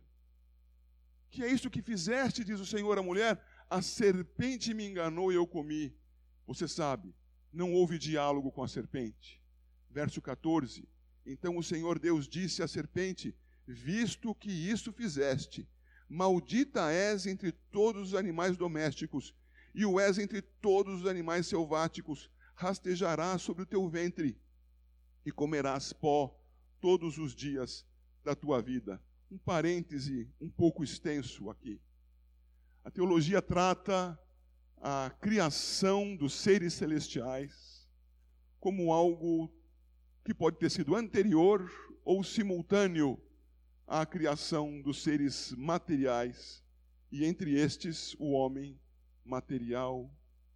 [1.31, 3.43] Que é isso que fizeste, diz o Senhor à mulher?
[3.67, 5.97] A serpente me enganou e eu comi.
[6.45, 7.13] Você sabe,
[7.51, 9.42] não houve diálogo com a serpente.
[9.93, 10.89] Verso 14:
[11.23, 13.35] Então o Senhor Deus disse à serpente:
[13.67, 15.69] Visto que isso fizeste,
[16.09, 19.35] maldita és entre todos os animais domésticos,
[19.73, 24.35] e o és entre todos os animais selváticos, rastejarás sobre o teu ventre,
[25.23, 26.35] e comerás pó
[26.81, 27.85] todos os dias
[28.23, 28.99] da tua vida.
[29.29, 31.79] Um parêntese um pouco extenso aqui.
[32.83, 34.19] A teologia trata
[34.77, 37.87] a criação dos seres celestiais
[38.59, 39.53] como algo
[40.23, 41.69] que pode ter sido anterior
[42.05, 43.21] ou simultâneo
[43.85, 46.63] à criação dos seres materiais,
[47.11, 48.79] e entre estes o homem
[49.23, 50.09] material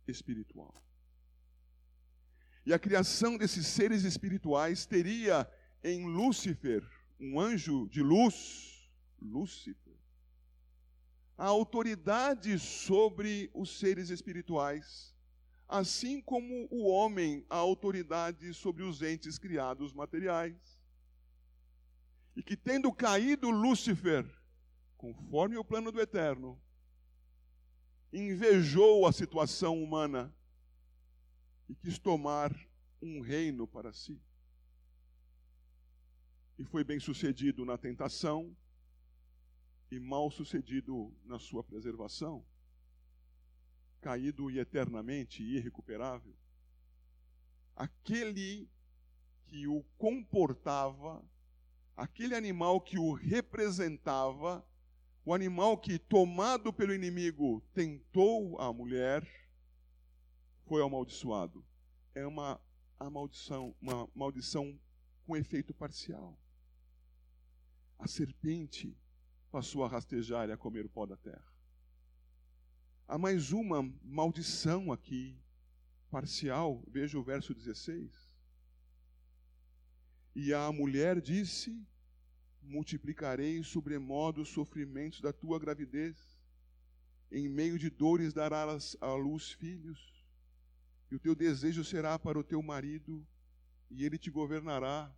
[0.08, 0.74] espiritual.
[2.66, 5.50] E a criação desses seres espirituais teria
[5.84, 6.84] em Lúcifer,
[7.20, 8.90] um anjo de luz,
[9.22, 9.96] Lúcifer,
[11.38, 15.16] a autoridade sobre os seres espirituais,
[15.68, 20.80] assim como o homem a autoridade sobre os entes criados materiais.
[22.36, 24.26] E que, tendo caído Lúcifer,
[24.96, 26.60] conforme o plano do Eterno,
[28.14, 30.34] invejou a situação humana
[31.68, 32.56] e quis tomar
[33.02, 34.22] um reino para si.
[36.58, 38.56] E foi bem sucedido na tentação,
[39.92, 42.46] e mal sucedido na sua preservação,
[44.02, 46.36] caído e eternamente irrecuperável,
[47.76, 48.70] aquele
[49.46, 51.24] que o comportava,
[51.96, 54.66] aquele animal que o representava,
[55.24, 59.28] o animal que, tomado pelo inimigo, tentou a mulher,
[60.66, 61.66] foi amaldiçoado.
[62.14, 62.60] É uma
[63.12, 64.80] maldição, uma maldição
[65.26, 66.38] com efeito parcial.
[68.00, 68.96] A serpente
[69.52, 71.57] passou a rastejar e a comer o pó da terra.
[73.10, 75.34] Há mais uma maldição aqui,
[76.12, 78.12] parcial, veja o verso 16.
[80.36, 81.88] E a mulher disse:
[82.62, 86.18] Multiplicarei sobremodo os sofrimentos da tua gravidez,
[87.32, 90.22] em meio de dores darás à luz filhos,
[91.10, 93.26] e o teu desejo será para o teu marido,
[93.90, 95.10] e ele te governará.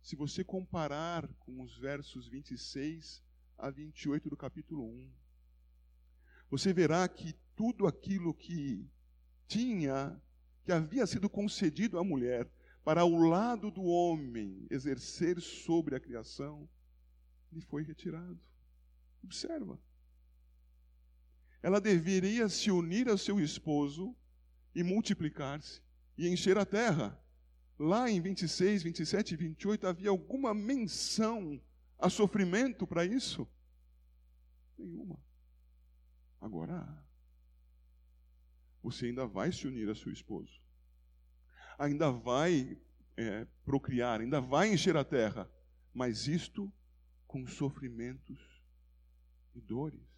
[0.00, 3.20] Se você comparar com os versos 26
[3.58, 5.29] a 28 do capítulo 1.
[6.50, 8.86] Você verá que tudo aquilo que
[9.46, 10.20] tinha,
[10.64, 12.50] que havia sido concedido à mulher,
[12.84, 16.68] para o lado do homem exercer sobre a criação,
[17.52, 18.38] lhe foi retirado.
[19.22, 19.78] Observa.
[21.62, 24.16] Ela deveria se unir ao seu esposo
[24.74, 25.82] e multiplicar-se
[26.16, 27.18] e encher a terra.
[27.78, 31.60] Lá em 26, 27 e 28 havia alguma menção
[32.00, 33.46] Há sofrimento para isso?
[34.78, 35.18] Nenhuma.
[36.40, 36.88] Agora,
[38.82, 40.60] você ainda vai se unir a seu esposo,
[41.78, 42.80] ainda vai
[43.16, 45.50] é, procriar, ainda vai encher a terra,
[45.92, 46.72] mas isto
[47.26, 48.38] com sofrimentos
[49.54, 50.08] e dores.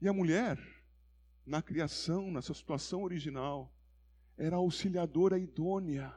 [0.00, 0.58] E a mulher,
[1.44, 3.70] na criação, nessa situação original,
[4.38, 6.16] era auxiliadora idônea,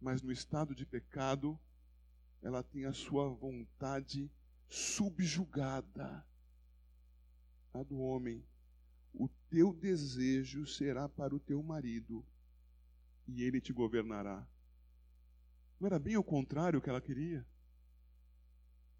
[0.00, 1.58] mas no estado de pecado,
[2.40, 4.30] ela tem a sua vontade
[4.68, 6.24] subjugada
[7.84, 8.44] do homem.
[9.12, 12.24] O teu desejo será para o teu marido
[13.26, 14.46] e ele te governará.
[15.80, 17.46] Não era bem o contrário que ela queria?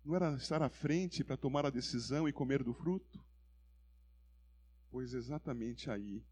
[0.05, 3.25] Não era estar à frente para tomar a decisão e comer do fruto?
[4.91, 6.25] Pois exatamente aí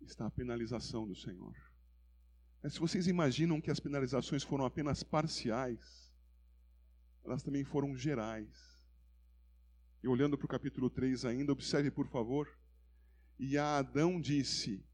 [0.00, 1.54] está a penalização do Senhor.
[2.62, 6.12] Mas se vocês imaginam que as penalizações foram apenas parciais,
[7.24, 8.71] elas também foram gerais.
[10.02, 12.48] E olhando para o capítulo 3 ainda, observe por favor.
[13.38, 14.84] E a Adão disse: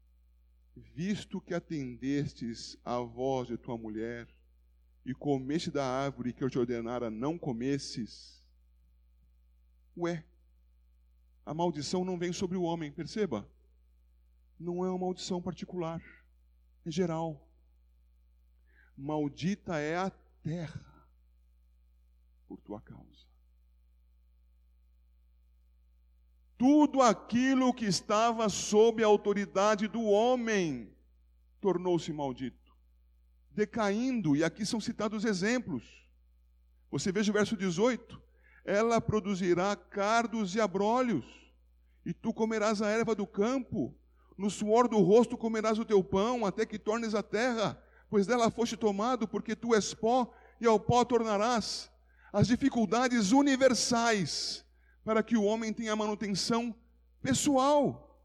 [0.75, 4.27] visto que atendestes à voz de tua mulher
[5.05, 8.43] e comeste da árvore que eu te ordenara não comesses.
[9.97, 10.25] Ué,
[11.45, 13.49] a maldição não vem sobre o homem, perceba?
[14.59, 16.01] Não é uma maldição particular,
[16.85, 17.49] é geral.
[18.95, 20.09] Maldita é a
[20.43, 21.07] terra
[22.47, 23.28] por tua causa.
[26.59, 30.93] Tudo aquilo que estava sob a autoridade do homem
[31.61, 32.75] tornou-se maldito,
[33.49, 36.05] decaindo, e aqui são citados exemplos.
[36.91, 38.21] Você veja o verso 18:
[38.65, 41.23] ela produzirá cardos e abrolhos,
[42.05, 43.95] e tu comerás a erva do campo,
[44.37, 48.51] no suor do rosto comerás o teu pão, até que tornes a terra, pois dela
[48.51, 50.29] foste tomado, porque tu és pó,
[50.59, 51.89] e ao pó tornarás.
[52.33, 54.67] As dificuldades universais
[55.09, 56.75] para que o homem tenha manutenção
[57.19, 58.23] pessoal.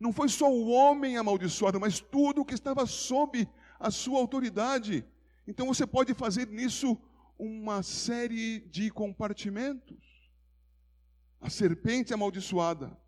[0.00, 3.46] Não foi só o homem amaldiçoado, mas tudo que estava sob
[3.78, 5.04] a sua autoridade.
[5.46, 6.96] Então você pode fazer nisso
[7.38, 10.02] uma série de compartimentos.
[11.38, 12.98] A serpente amaldiçoada.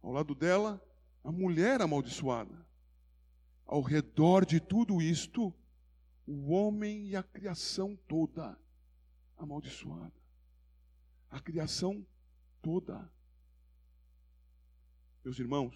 [0.00, 0.80] Ao lado dela,
[1.24, 2.64] a mulher amaldiçoada.
[3.66, 5.52] Ao redor de tudo isto,
[6.24, 8.56] o homem e a criação toda
[9.36, 10.21] amaldiçoada
[11.32, 12.06] a criação
[12.60, 13.10] toda.
[15.24, 15.74] Meus irmãos,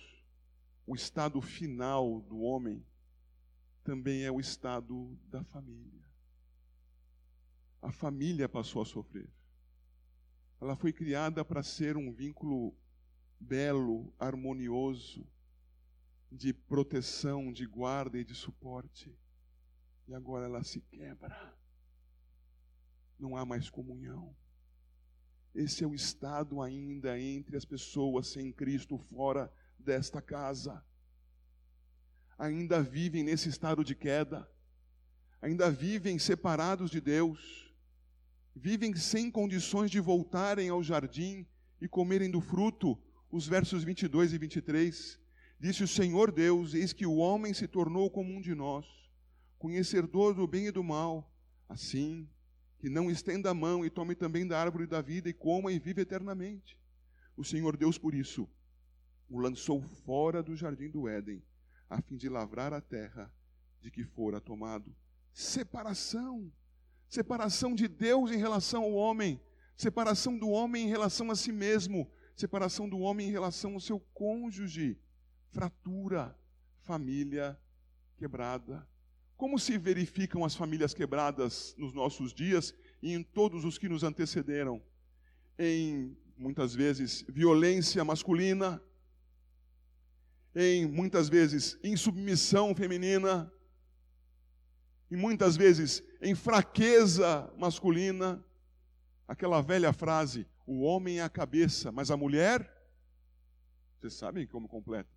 [0.86, 2.84] o estado final do homem
[3.82, 6.04] também é o estado da família.
[7.80, 9.30] A família passou a sofrer.
[10.60, 12.76] Ela foi criada para ser um vínculo
[13.40, 15.26] belo, harmonioso,
[16.30, 19.16] de proteção, de guarda e de suporte.
[20.06, 21.56] E agora ela se quebra.
[23.18, 24.36] Não há mais comunhão.
[25.56, 30.84] Esse é o estado ainda entre as pessoas sem Cristo fora desta casa.
[32.38, 34.46] Ainda vivem nesse estado de queda,
[35.40, 37.74] ainda vivem separados de Deus,
[38.54, 41.46] vivem sem condições de voltarem ao jardim
[41.80, 42.98] e comerem do fruto.
[43.30, 45.18] Os versos 22 e 23.
[45.58, 48.84] Disse o Senhor Deus: Eis que o homem se tornou como um de nós,
[49.58, 51.32] conhecedor do bem e do mal.
[51.66, 52.28] Assim,
[52.78, 55.78] que não estenda a mão e tome também da árvore da vida e coma e
[55.78, 56.78] vive eternamente.
[57.36, 58.48] O Senhor Deus, por isso,
[59.28, 61.42] o lançou fora do jardim do Éden,
[61.88, 63.32] a fim de lavrar a terra
[63.80, 64.94] de que fora tomado.
[65.32, 66.52] Separação.
[67.08, 69.40] Separação de Deus em relação ao homem,
[69.76, 74.00] separação do homem em relação a si mesmo, separação do homem em relação ao seu
[74.12, 75.00] cônjuge,
[75.52, 76.36] fratura,
[76.80, 77.58] família
[78.16, 78.86] quebrada.
[79.36, 84.02] Como se verificam as famílias quebradas nos nossos dias e em todos os que nos
[84.02, 84.82] antecederam?
[85.58, 88.82] Em, muitas vezes, violência masculina,
[90.54, 93.52] em, muitas vezes, insubmissão feminina,
[95.10, 98.44] e muitas vezes em fraqueza masculina.
[99.28, 102.72] Aquela velha frase: o homem é a cabeça, mas a mulher,
[103.98, 105.10] vocês sabem como completa?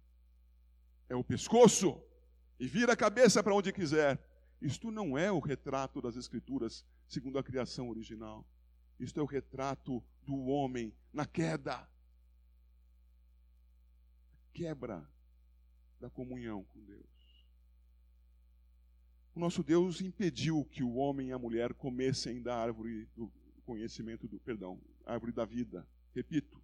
[1.08, 2.02] É o pescoço
[2.60, 4.20] e vira a cabeça para onde quiser.
[4.62, 8.46] Isto não é o retrato das Escrituras segundo a criação original.
[9.00, 11.88] Isto é o retrato do homem na queda.
[14.54, 15.10] Quebra
[16.00, 17.08] da comunhão com Deus.
[19.34, 23.32] O nosso Deus impediu que o homem e a mulher comessem da árvore do
[23.64, 25.88] conhecimento do, perdão, árvore da vida.
[26.14, 26.62] Repito,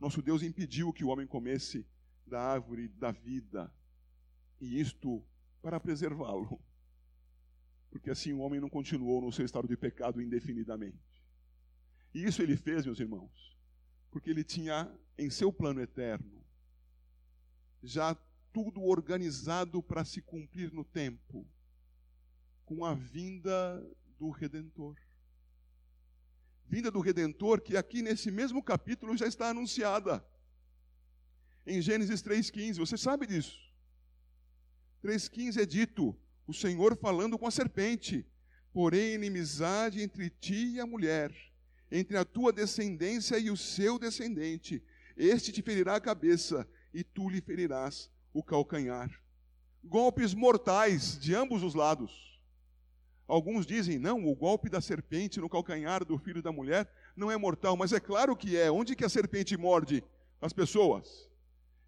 [0.00, 1.86] nosso Deus impediu que o homem comesse
[2.26, 3.72] da árvore da vida
[4.60, 5.24] e isto
[5.62, 6.60] para preservá-lo.
[7.90, 10.98] Porque assim o homem não continuou no seu estado de pecado indefinidamente.
[12.14, 13.56] E isso ele fez, meus irmãos,
[14.10, 16.38] porque ele tinha em seu plano eterno
[17.82, 18.14] já
[18.52, 21.46] tudo organizado para se cumprir no tempo,
[22.64, 23.86] com a vinda
[24.18, 24.96] do Redentor.
[26.66, 30.24] Vinda do Redentor que aqui nesse mesmo capítulo já está anunciada.
[31.66, 33.67] Em Gênesis 3,15, você sabe disso.
[35.02, 38.26] 3,15 é dito: o Senhor falando com a serpente,
[38.72, 41.34] porém inimizade entre ti e a mulher,
[41.90, 44.82] entre a tua descendência e o seu descendente.
[45.16, 49.10] Este te ferirá a cabeça, e tu lhe ferirás o calcanhar.
[49.84, 52.40] Golpes mortais de ambos os lados.
[53.26, 57.36] Alguns dizem, não, o golpe da serpente no calcanhar do filho da mulher não é
[57.36, 58.70] mortal, mas é claro que é.
[58.70, 60.02] Onde que a serpente morde
[60.40, 61.27] as pessoas?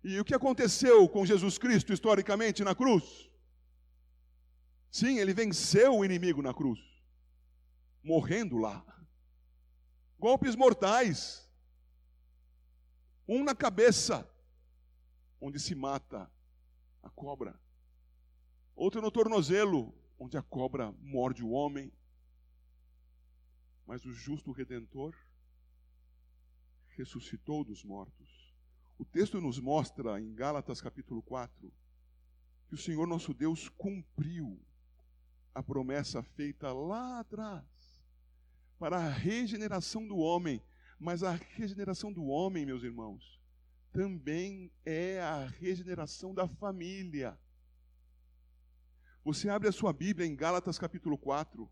[0.02, 3.30] E o que aconteceu com Jesus Cristo historicamente na cruz?
[4.90, 6.80] Sim, ele venceu o inimigo na cruz,
[8.02, 8.84] morrendo lá.
[10.18, 11.48] Golpes mortais.
[13.28, 14.28] Um na cabeça,
[15.40, 16.30] onde se mata
[17.02, 17.58] a cobra.
[18.74, 21.92] Outra no tornozelo, onde a cobra morde o homem.
[23.86, 25.14] Mas o justo redentor
[26.96, 28.39] ressuscitou dos mortos.
[29.00, 31.72] O texto nos mostra em Gálatas capítulo 4
[32.68, 34.60] que o Senhor nosso Deus cumpriu
[35.54, 37.64] a promessa feita lá atrás
[38.78, 40.62] para a regeneração do homem.
[40.98, 43.40] Mas a regeneração do homem, meus irmãos,
[43.90, 47.38] também é a regeneração da família.
[49.24, 51.66] Você abre a sua Bíblia em Gálatas capítulo 4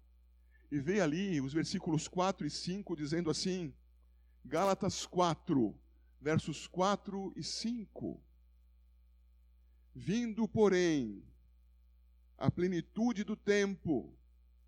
[0.72, 3.74] e vê ali os versículos 4 e 5 dizendo assim:
[4.47, 5.79] Gálatas 4,
[6.21, 8.21] versos 4 e 5.
[9.95, 11.25] Vindo, porém,
[12.37, 14.16] a plenitude do tempo,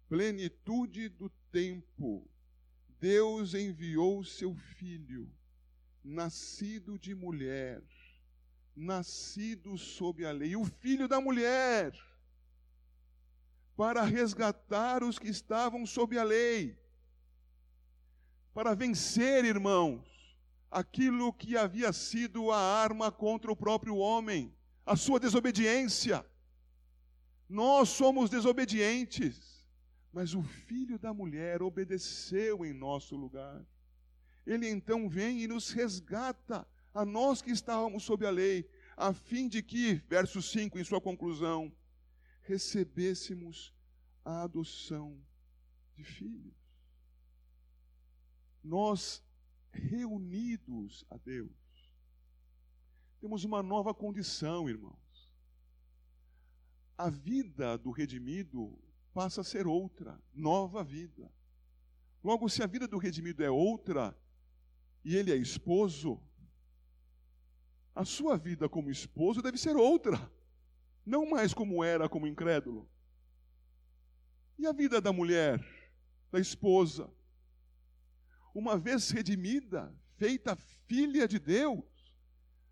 [0.09, 2.29] plenitude do tempo,
[2.99, 5.33] Deus enviou seu filho,
[6.03, 7.83] nascido de mulher,
[8.75, 11.93] nascido sob a lei, o filho da mulher,
[13.77, 16.79] para resgatar os que estavam sob a lei,
[18.53, 20.10] para vencer, irmãos,
[20.71, 24.55] aquilo que havia sido a arma contra o próprio homem,
[24.87, 26.25] a sua desobediência.
[27.49, 29.67] Nós somos desobedientes,
[30.13, 33.65] mas o filho da mulher obedeceu em nosso lugar.
[34.47, 39.49] Ele então vem e nos resgata, a nós que estávamos sob a lei, a fim
[39.49, 41.73] de que, verso 5, em sua conclusão,
[42.43, 43.73] recebêssemos
[44.25, 45.17] a adoção
[45.97, 46.55] de filhos.
[48.63, 49.23] Nós,
[49.73, 51.51] reunidos a Deus,
[53.21, 55.11] temos uma nova condição, irmãos
[57.01, 58.79] a vida do redimido
[59.15, 61.33] passa a ser outra, nova vida.
[62.23, 64.15] Logo, se a vida do redimido é outra
[65.03, 66.21] e ele é esposo,
[67.95, 70.31] a sua vida como esposo deve ser outra,
[71.07, 72.87] não mais como era como incrédulo.
[74.59, 75.59] E a vida da mulher,
[76.31, 77.11] da esposa,
[78.55, 81.85] uma vez redimida, feita filha de Deus,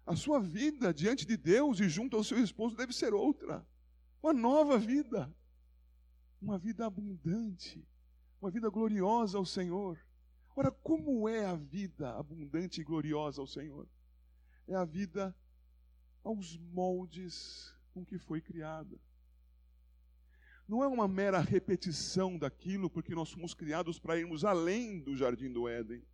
[0.06, 3.66] a sua vida diante de Deus e junto ao seu esposo deve ser outra
[4.22, 5.32] uma nova vida,
[6.40, 7.86] uma vida abundante,
[8.40, 9.98] uma vida gloriosa ao Senhor.
[10.54, 13.88] Ora, como é a vida abundante e gloriosa ao Senhor?
[14.66, 15.34] É a vida
[16.24, 18.98] aos moldes com que foi criada.
[20.68, 25.50] Não é uma mera repetição daquilo, porque nós fomos criados para irmos além do jardim
[25.50, 26.04] do Éden,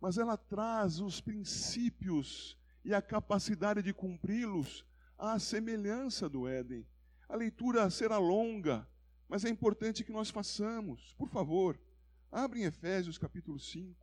[0.00, 4.82] mas ela traz os princípios e a capacidade de cumpri-los
[5.18, 6.86] à semelhança do Éden.
[7.28, 8.88] A leitura será longa,
[9.28, 11.12] mas é importante que nós façamos.
[11.18, 11.78] Por favor,
[12.32, 13.94] abre em Efésios capítulo 5.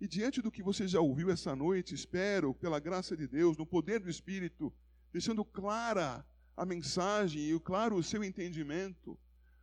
[0.00, 3.66] E diante do que você já ouviu essa noite, espero, pela graça de Deus, no
[3.66, 4.72] poder do Espírito,
[5.12, 6.24] deixando clara
[6.60, 9.18] a mensagem e claro o seu entendimento,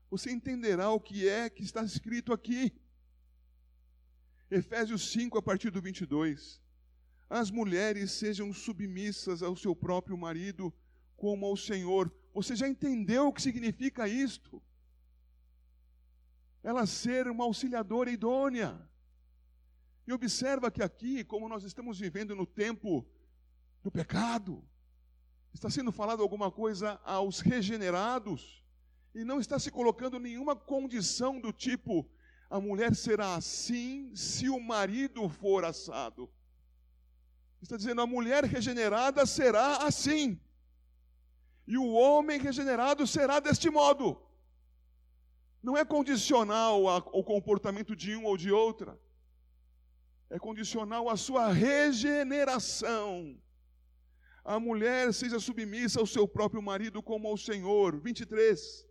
[0.09, 2.73] você entenderá o que é que está escrito aqui.
[4.49, 6.59] Efésios 5, a partir do 22.
[7.29, 10.73] As mulheres sejam submissas ao seu próprio marido,
[11.15, 14.59] como ao Senhor, você já entendeu o que significa isto?
[16.63, 18.75] Ela ser uma auxiliadora idônea.
[20.07, 23.07] E observa que aqui, como nós estamos vivendo no tempo
[23.83, 24.67] do pecado,
[25.53, 28.63] está sendo falado alguma coisa aos regenerados,
[29.13, 32.09] e não está se colocando nenhuma condição do tipo:
[32.49, 36.29] a mulher será assim se o marido for assado.
[37.61, 40.39] Está dizendo: a mulher regenerada será assim
[41.67, 44.19] e o homem regenerado será deste modo.
[45.61, 48.97] Não é condicional ao comportamento de um ou de outra,
[50.29, 53.37] é condicional à sua regeneração.
[54.47, 57.99] A mulher seja submissa ao seu próprio marido como ao Senhor.
[57.99, 58.87] 23.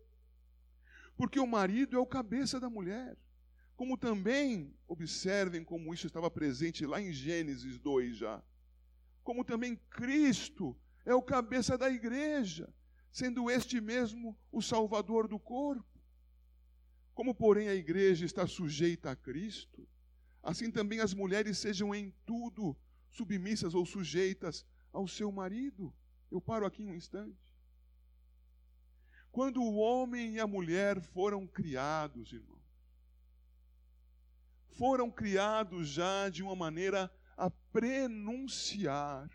[1.17, 3.17] Porque o marido é o cabeça da mulher.
[3.75, 8.45] Como também, observem como isso estava presente lá em Gênesis 2 já.
[9.25, 10.77] Como também Cristo
[11.07, 12.69] é o cabeça da igreja,
[13.11, 15.99] sendo este mesmo o salvador do corpo.
[17.15, 19.89] Como, porém, a igreja está sujeita a Cristo,
[20.43, 22.77] assim também as mulheres sejam em tudo
[23.11, 24.67] submissas ou sujeitas
[24.97, 25.93] ao seu marido.
[26.31, 27.55] Eu paro aqui um instante.
[29.31, 32.65] Quando o homem e a mulher foram criados, irmãos,
[34.71, 39.31] foram criados já de uma maneira a prenunciar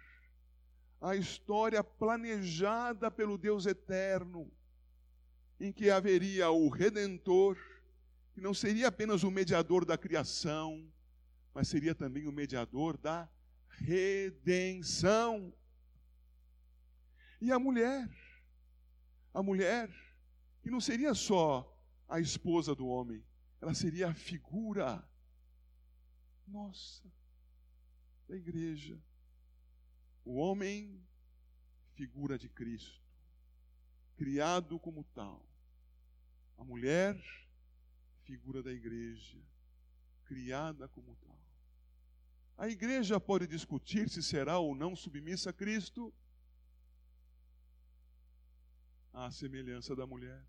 [1.00, 4.52] a história planejada pelo Deus eterno,
[5.60, 7.56] em que haveria o redentor,
[8.34, 10.92] que não seria apenas o mediador da criação,
[11.54, 13.30] mas seria também o mediador da
[13.82, 15.54] redenção.
[17.40, 18.08] E a mulher,
[19.34, 19.90] a mulher,
[20.62, 21.68] que não seria só
[22.08, 23.26] a esposa do homem,
[23.60, 25.04] ela seria a figura,
[26.48, 27.12] nossa,
[28.28, 29.02] da igreja.
[30.24, 31.04] O homem,
[31.96, 33.02] figura de Cristo,
[34.16, 35.44] criado como tal.
[36.58, 37.20] A mulher,
[38.24, 39.40] figura da igreja,
[40.26, 41.41] criada como tal.
[42.62, 46.14] A igreja pode discutir se será ou não submissa a Cristo,
[49.12, 50.46] à semelhança da mulher.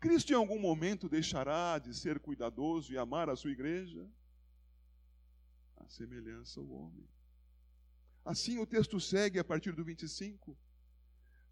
[0.00, 4.08] Cristo em algum momento deixará de ser cuidadoso e amar a sua igreja?
[5.76, 7.06] À semelhança do homem.
[8.24, 10.56] Assim o texto segue a partir do 25.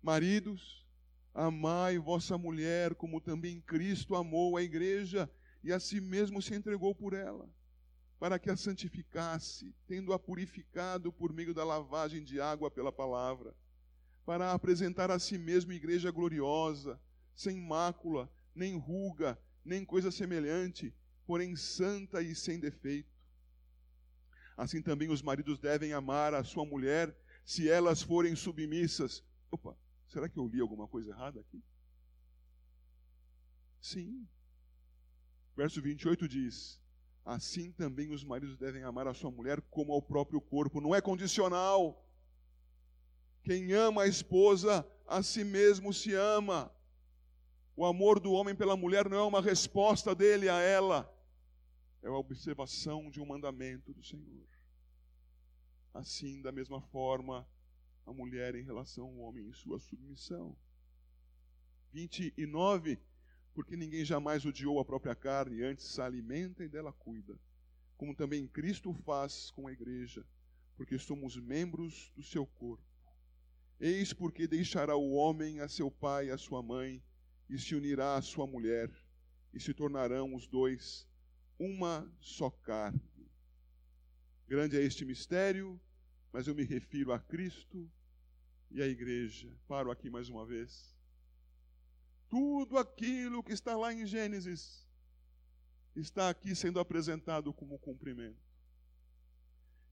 [0.02, 0.82] Maridos,
[1.34, 5.30] amai vossa mulher como também Cristo amou a igreja
[5.62, 7.46] e a si mesmo se entregou por ela,
[8.18, 13.54] para que a santificasse, tendo-a purificado por meio da lavagem de água pela palavra,
[14.24, 17.00] para apresentar a si mesmo igreja gloriosa,
[17.34, 20.94] sem mácula, nem ruga, nem coisa semelhante,
[21.26, 23.14] porém santa e sem defeito.
[24.56, 27.14] Assim também os maridos devem amar a sua mulher,
[27.44, 29.22] se elas forem submissas.
[29.50, 31.62] Opa, será que eu li alguma coisa errada aqui?
[33.80, 34.26] Sim,
[35.56, 36.78] Verso 28 diz:
[37.26, 40.80] Assim também os maridos devem amar a sua mulher como ao próprio corpo.
[40.80, 42.08] Não é condicional.
[43.42, 46.72] Quem ama a esposa, a si mesmo se ama.
[47.74, 51.12] O amor do homem pela mulher não é uma resposta dele a ela,
[52.00, 54.46] é a observação de um mandamento do Senhor.
[55.92, 57.44] Assim, da mesma forma,
[58.06, 60.56] a mulher em relação ao homem em sua submissão.
[61.92, 63.00] 29
[63.56, 67.40] porque ninguém jamais odiou a própria carne, antes se alimenta e dela cuida,
[67.96, 70.26] como também Cristo faz com a igreja,
[70.76, 72.84] porque somos membros do seu corpo.
[73.80, 77.02] Eis porque deixará o homem a seu pai e a sua mãe,
[77.48, 78.90] e se unirá à sua mulher,
[79.54, 81.08] e se tornarão os dois
[81.58, 83.00] uma só carne.
[84.46, 85.80] Grande é este mistério,
[86.30, 87.90] mas eu me refiro a Cristo
[88.70, 89.50] e à igreja.
[89.66, 90.95] Paro aqui mais uma vez.
[92.28, 94.86] Tudo aquilo que está lá em Gênesis
[95.94, 98.44] está aqui sendo apresentado como cumprimento.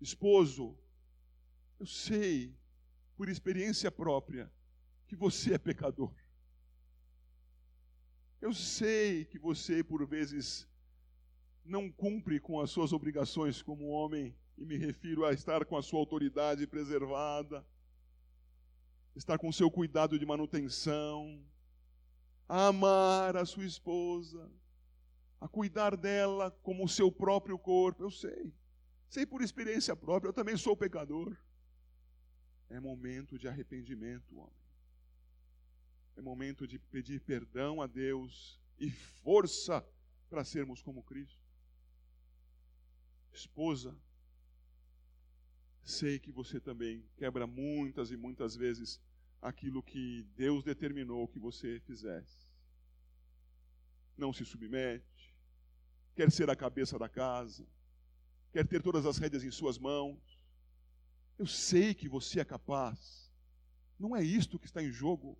[0.01, 0.77] Esposo,
[1.79, 2.55] eu sei,
[3.17, 4.53] por experiência própria,
[5.07, 6.13] que você é pecador.
[8.41, 10.69] Eu sei que você, por vezes,
[11.65, 15.83] não cumpre com as suas obrigações como homem, e me refiro a estar com a
[15.83, 17.67] sua autoridade preservada,
[19.17, 21.43] estar com o seu cuidado de manutenção,
[22.49, 24.51] a amar a sua esposa,
[25.41, 28.03] a cuidar dela como o seu próprio corpo.
[28.03, 28.53] Eu sei,
[29.09, 31.37] sei por experiência própria, eu também sou pecador.
[32.69, 34.65] É momento de arrependimento, homem.
[36.17, 39.85] É momento de pedir perdão a Deus e força
[40.31, 41.43] para sermos como Cristo.
[43.33, 43.97] Esposa,
[45.83, 49.01] sei que você também quebra muitas e muitas vezes
[49.45, 52.51] aquilo que Deus determinou que você fizesse.
[54.17, 55.37] Não se submete,
[56.17, 57.67] quer ser a cabeça da casa,
[58.51, 60.19] quer ter todas as rédeas em suas mãos.
[61.39, 63.31] Eu sei que você é capaz.
[63.99, 65.39] Não é isto que está em jogo.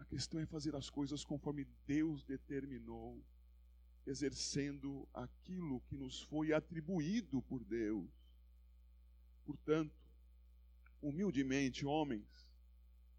[0.00, 3.22] A questão é fazer as coisas conforme Deus determinou,
[4.04, 8.10] exercendo aquilo que nos foi atribuído por Deus.
[9.44, 9.94] Portanto,
[11.00, 12.47] humildemente, homens,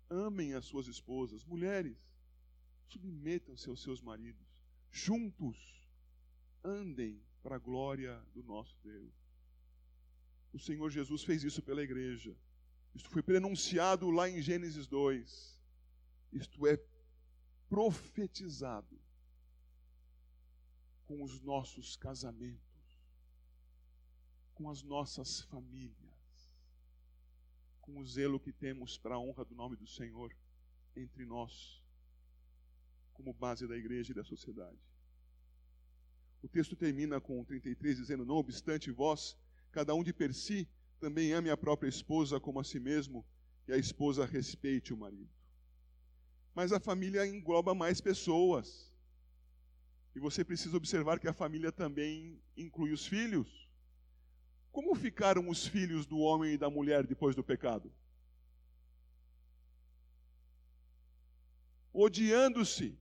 [0.10, 1.44] amem as suas esposas.
[1.46, 1.98] Mulheres,
[2.88, 4.48] submetam-se aos seus maridos.
[4.92, 5.88] Juntos,
[6.64, 9.14] andem para a glória do nosso Deus.
[10.52, 12.36] O Senhor Jesus fez isso pela igreja.
[12.96, 15.60] Isto foi prenunciado lá em Gênesis 2.
[16.34, 16.80] Isto é
[17.70, 19.00] profetizado
[21.06, 22.60] com os nossos casamentos,
[24.56, 26.09] com as nossas famílias
[27.90, 30.32] com o zelo que temos para a honra do nome do Senhor
[30.96, 31.84] entre nós,
[33.14, 34.78] como base da igreja e da sociedade.
[36.42, 39.38] O texto termina com 33 dizendo: Não obstante vós,
[39.72, 40.68] cada um de per si,
[41.00, 43.26] também ame a própria esposa como a si mesmo,
[43.68, 45.30] e a esposa respeite o marido.
[46.54, 48.94] Mas a família engloba mais pessoas.
[50.16, 53.69] E você precisa observar que a família também inclui os filhos.
[54.72, 57.92] Como ficaram os filhos do homem e da mulher depois do pecado?
[61.92, 62.98] Odiando-se,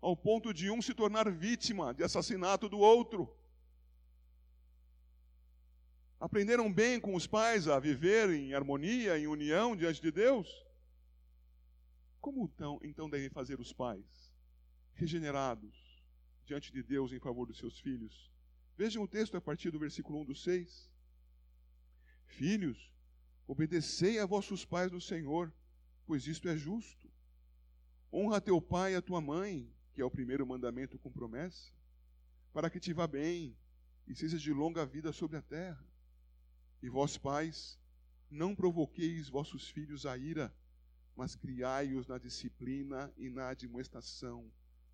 [0.00, 3.34] ao ponto de um se tornar vítima de assassinato do outro.
[6.20, 10.66] Aprenderam bem com os pais a viver em harmonia, em união diante de Deus?
[12.20, 14.32] Como então, então devem fazer os pais,
[14.94, 16.02] regenerados
[16.44, 18.30] diante de Deus em favor dos seus filhos?
[18.78, 20.88] Vejam o texto a partir do versículo 1 do 6.
[22.26, 22.92] Filhos,
[23.44, 25.52] obedecei a vossos pais no Senhor,
[26.06, 27.10] pois isto é justo.
[28.12, 31.72] Honra teu pai e a tua mãe, que é o primeiro mandamento com promessa,
[32.52, 33.56] para que te vá bem
[34.06, 35.84] e seja de longa vida sobre a terra.
[36.80, 37.76] E vós, pais,
[38.30, 40.54] não provoqueis vossos filhos a ira,
[41.16, 44.48] mas criai-os na disciplina e na admoestação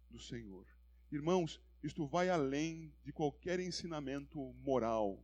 [0.09, 0.67] do Senhor.
[1.13, 5.23] Irmãos, isto vai além de qualquer ensinamento moral.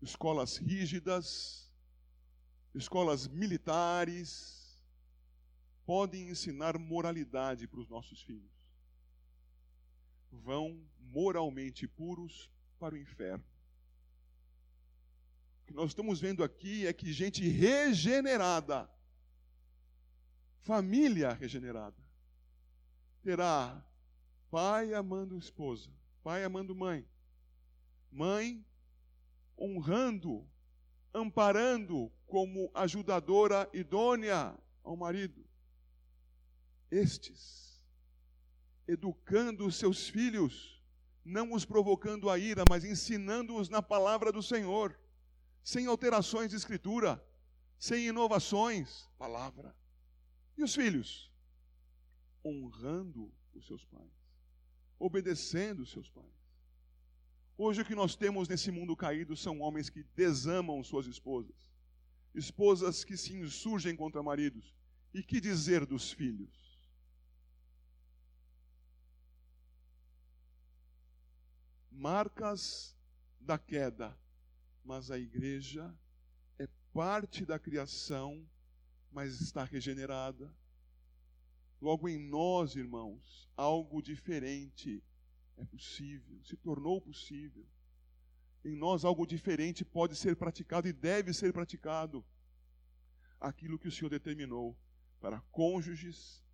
[0.00, 1.68] Escolas rígidas,
[2.74, 4.80] escolas militares,
[5.84, 8.52] podem ensinar moralidade para os nossos filhos.
[10.30, 12.48] Vão moralmente puros
[12.78, 13.44] para o inferno
[15.70, 18.90] que nós estamos vendo aqui é que gente regenerada,
[20.62, 21.96] família regenerada,
[23.22, 23.80] terá
[24.50, 25.90] pai amando esposa,
[26.22, 27.06] pai amando mãe,
[28.10, 28.64] mãe
[29.58, 30.48] honrando,
[31.12, 35.44] amparando como ajudadora idônea ao marido.
[36.90, 37.80] Estes,
[38.88, 40.82] educando os seus filhos,
[41.24, 44.98] não os provocando a ira, mas ensinando-os na palavra do Senhor
[45.62, 47.22] sem alterações de escritura,
[47.78, 49.76] sem inovações, palavra.
[50.56, 51.30] E os filhos?
[52.44, 54.10] Honrando os seus pais,
[55.00, 56.28] obedecendo seus pais.
[57.58, 61.56] Hoje o que nós temos nesse mundo caído são homens que desamam suas esposas,
[62.32, 64.72] esposas que se insurgem contra maridos.
[65.12, 66.78] E que dizer dos filhos?
[71.90, 72.96] Marcas
[73.40, 74.16] da queda
[74.84, 75.94] mas a igreja
[76.58, 78.44] é parte da criação,
[79.12, 80.52] mas está regenerada.
[81.80, 85.02] Logo em nós, irmãos, algo diferente
[85.56, 87.66] é possível, se tornou possível.
[88.64, 92.24] Em nós algo diferente pode ser praticado e deve ser praticado.
[93.40, 94.76] Aquilo que o Senhor determinou
[95.20, 96.44] para cônjuges,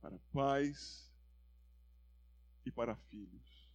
[0.00, 1.12] para pais
[2.64, 3.70] e para filhos.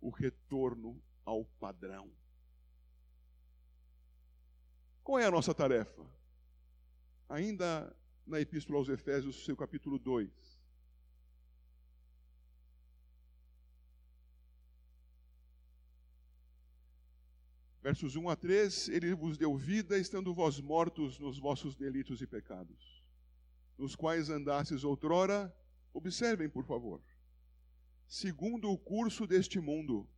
[0.00, 2.10] O retorno ao padrão.
[5.02, 6.06] Qual é a nossa tarefa?
[7.28, 7.94] Ainda
[8.26, 10.30] na Epístola aos Efésios, seu capítulo 2.
[17.82, 22.26] Versos 1 a 3: Ele vos deu vida, estando vós mortos nos vossos delitos e
[22.26, 23.04] pecados,
[23.76, 25.54] nos quais andastes outrora,
[25.92, 27.02] observem, por favor,
[28.06, 30.08] segundo o curso deste mundo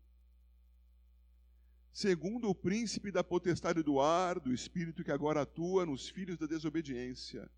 [1.94, 6.44] segundo o príncipe da potestade do ar, do espírito que agora atua nos filhos da
[6.44, 7.48] desobediência,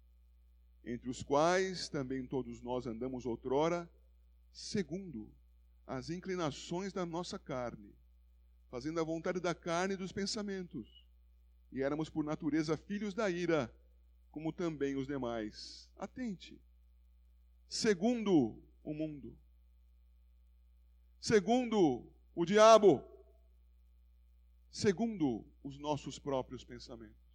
[0.87, 3.91] entre os quais também todos nós andamos outrora,
[4.53, 5.29] segundo
[5.85, 7.93] as inclinações da nossa carne,
[8.71, 11.05] fazendo a vontade da carne e dos pensamentos,
[11.73, 13.71] e éramos por natureza filhos da ira,
[14.31, 15.91] como também os demais.
[15.97, 16.61] Atente.
[17.69, 19.37] Segundo o mundo,
[21.21, 23.03] segundo o diabo,
[24.71, 27.26] segundo os nossos próprios pensamentos.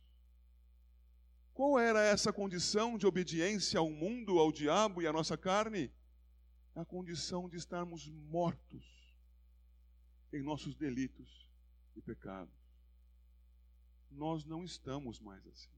[1.53, 5.91] Qual era essa condição de obediência ao mundo, ao diabo e à nossa carne?
[6.73, 9.13] A condição de estarmos mortos
[10.31, 11.49] em nossos delitos
[11.95, 12.53] e pecados.
[14.09, 15.69] Nós não estamos mais assim.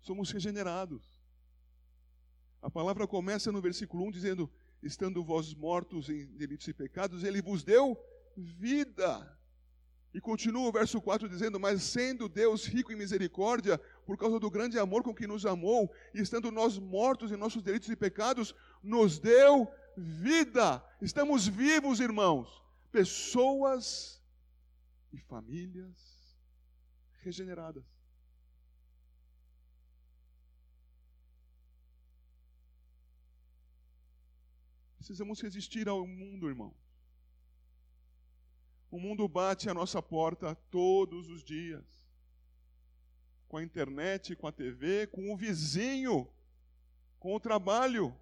[0.00, 1.02] Somos regenerados.
[2.62, 4.50] A palavra começa no versículo 1 dizendo:
[4.82, 7.98] Estando vós mortos em delitos e pecados, ele vos deu
[8.36, 9.35] vida.
[10.16, 14.50] E continua o verso 4 dizendo: Mas sendo Deus rico em misericórdia, por causa do
[14.50, 18.54] grande amor com que nos amou, e estando nós mortos em nossos delitos e pecados,
[18.82, 20.82] nos deu vida.
[21.02, 22.48] Estamos vivos, irmãos.
[22.90, 24.24] Pessoas
[25.12, 26.34] e famílias
[27.20, 27.84] regeneradas.
[34.96, 36.74] Precisamos resistir ao mundo, irmão.
[38.90, 41.84] O mundo bate a nossa porta todos os dias.
[43.48, 46.28] Com a internet, com a TV, com o vizinho,
[47.18, 48.16] com o trabalho,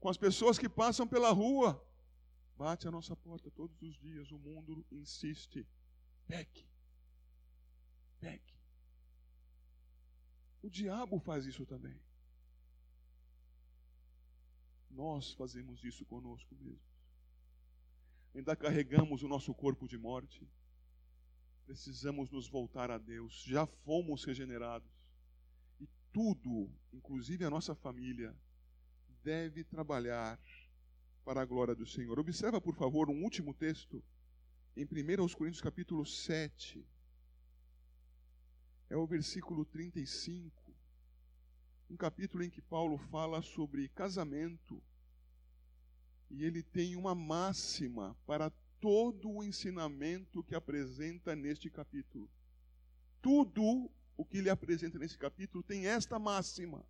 [0.00, 1.82] com as pessoas que passam pela rua.
[2.56, 4.30] Bate a nossa porta todos os dias.
[4.30, 5.66] O mundo insiste.
[6.26, 6.66] Peque.
[8.20, 8.54] Peque.
[10.62, 12.00] O diabo faz isso também.
[14.90, 16.91] Nós fazemos isso conosco mesmo.
[18.34, 20.48] Ainda carregamos o nosso corpo de morte.
[21.66, 23.42] Precisamos nos voltar a Deus.
[23.46, 24.90] Já fomos regenerados.
[25.80, 28.34] E tudo, inclusive a nossa família,
[29.22, 30.38] deve trabalhar
[31.24, 32.18] para a glória do Senhor.
[32.18, 34.02] Observa, por favor, um último texto
[34.76, 36.84] em 1 Coríntios capítulo 7.
[38.90, 40.74] É o versículo 35.
[41.88, 44.82] Um capítulo em que Paulo fala sobre casamento.
[46.32, 52.28] E ele tem uma máxima para todo o ensinamento que apresenta neste capítulo.
[53.20, 56.82] Tudo o que ele apresenta nesse capítulo tem esta máxima.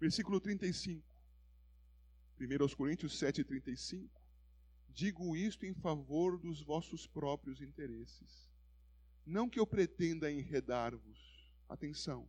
[0.00, 1.06] Versículo 35.
[2.40, 4.08] 1 Coríntios 7,35.
[4.88, 8.50] Digo isto em favor dos vossos próprios interesses.
[9.26, 12.26] Não que eu pretenda enredar-vos, atenção,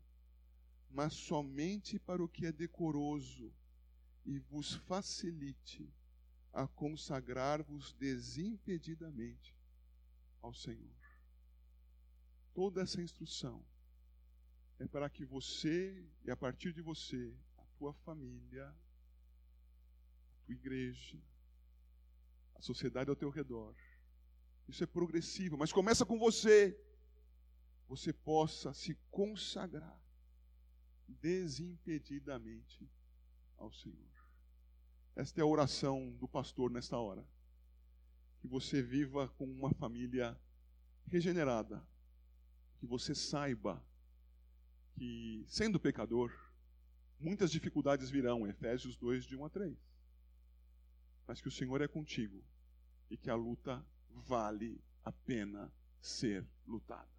[0.90, 3.54] mas somente para o que é decoroso
[4.26, 5.94] e vos facilite
[6.52, 9.56] a consagrar-vos desimpedidamente
[10.42, 10.96] ao Senhor.
[12.54, 13.64] Toda essa instrução
[14.80, 18.76] é para que você e a partir de você, a tua família, a
[20.46, 21.22] tua igreja,
[22.56, 23.76] a sociedade ao teu redor.
[24.68, 26.80] Isso é progressivo, mas começa com você.
[27.88, 30.02] Você possa se consagrar
[31.08, 32.90] desimpedidamente
[33.58, 34.15] ao Senhor.
[35.16, 37.26] Esta é a oração do pastor nesta hora.
[38.42, 40.38] Que você viva com uma família
[41.08, 41.82] regenerada.
[42.80, 43.82] Que você saiba
[44.94, 46.34] que, sendo pecador,
[47.18, 48.46] muitas dificuldades virão.
[48.46, 49.78] Efésios 2, de 1 a 3.
[51.26, 52.44] Mas que o Senhor é contigo
[53.10, 57.15] e que a luta vale a pena ser lutada.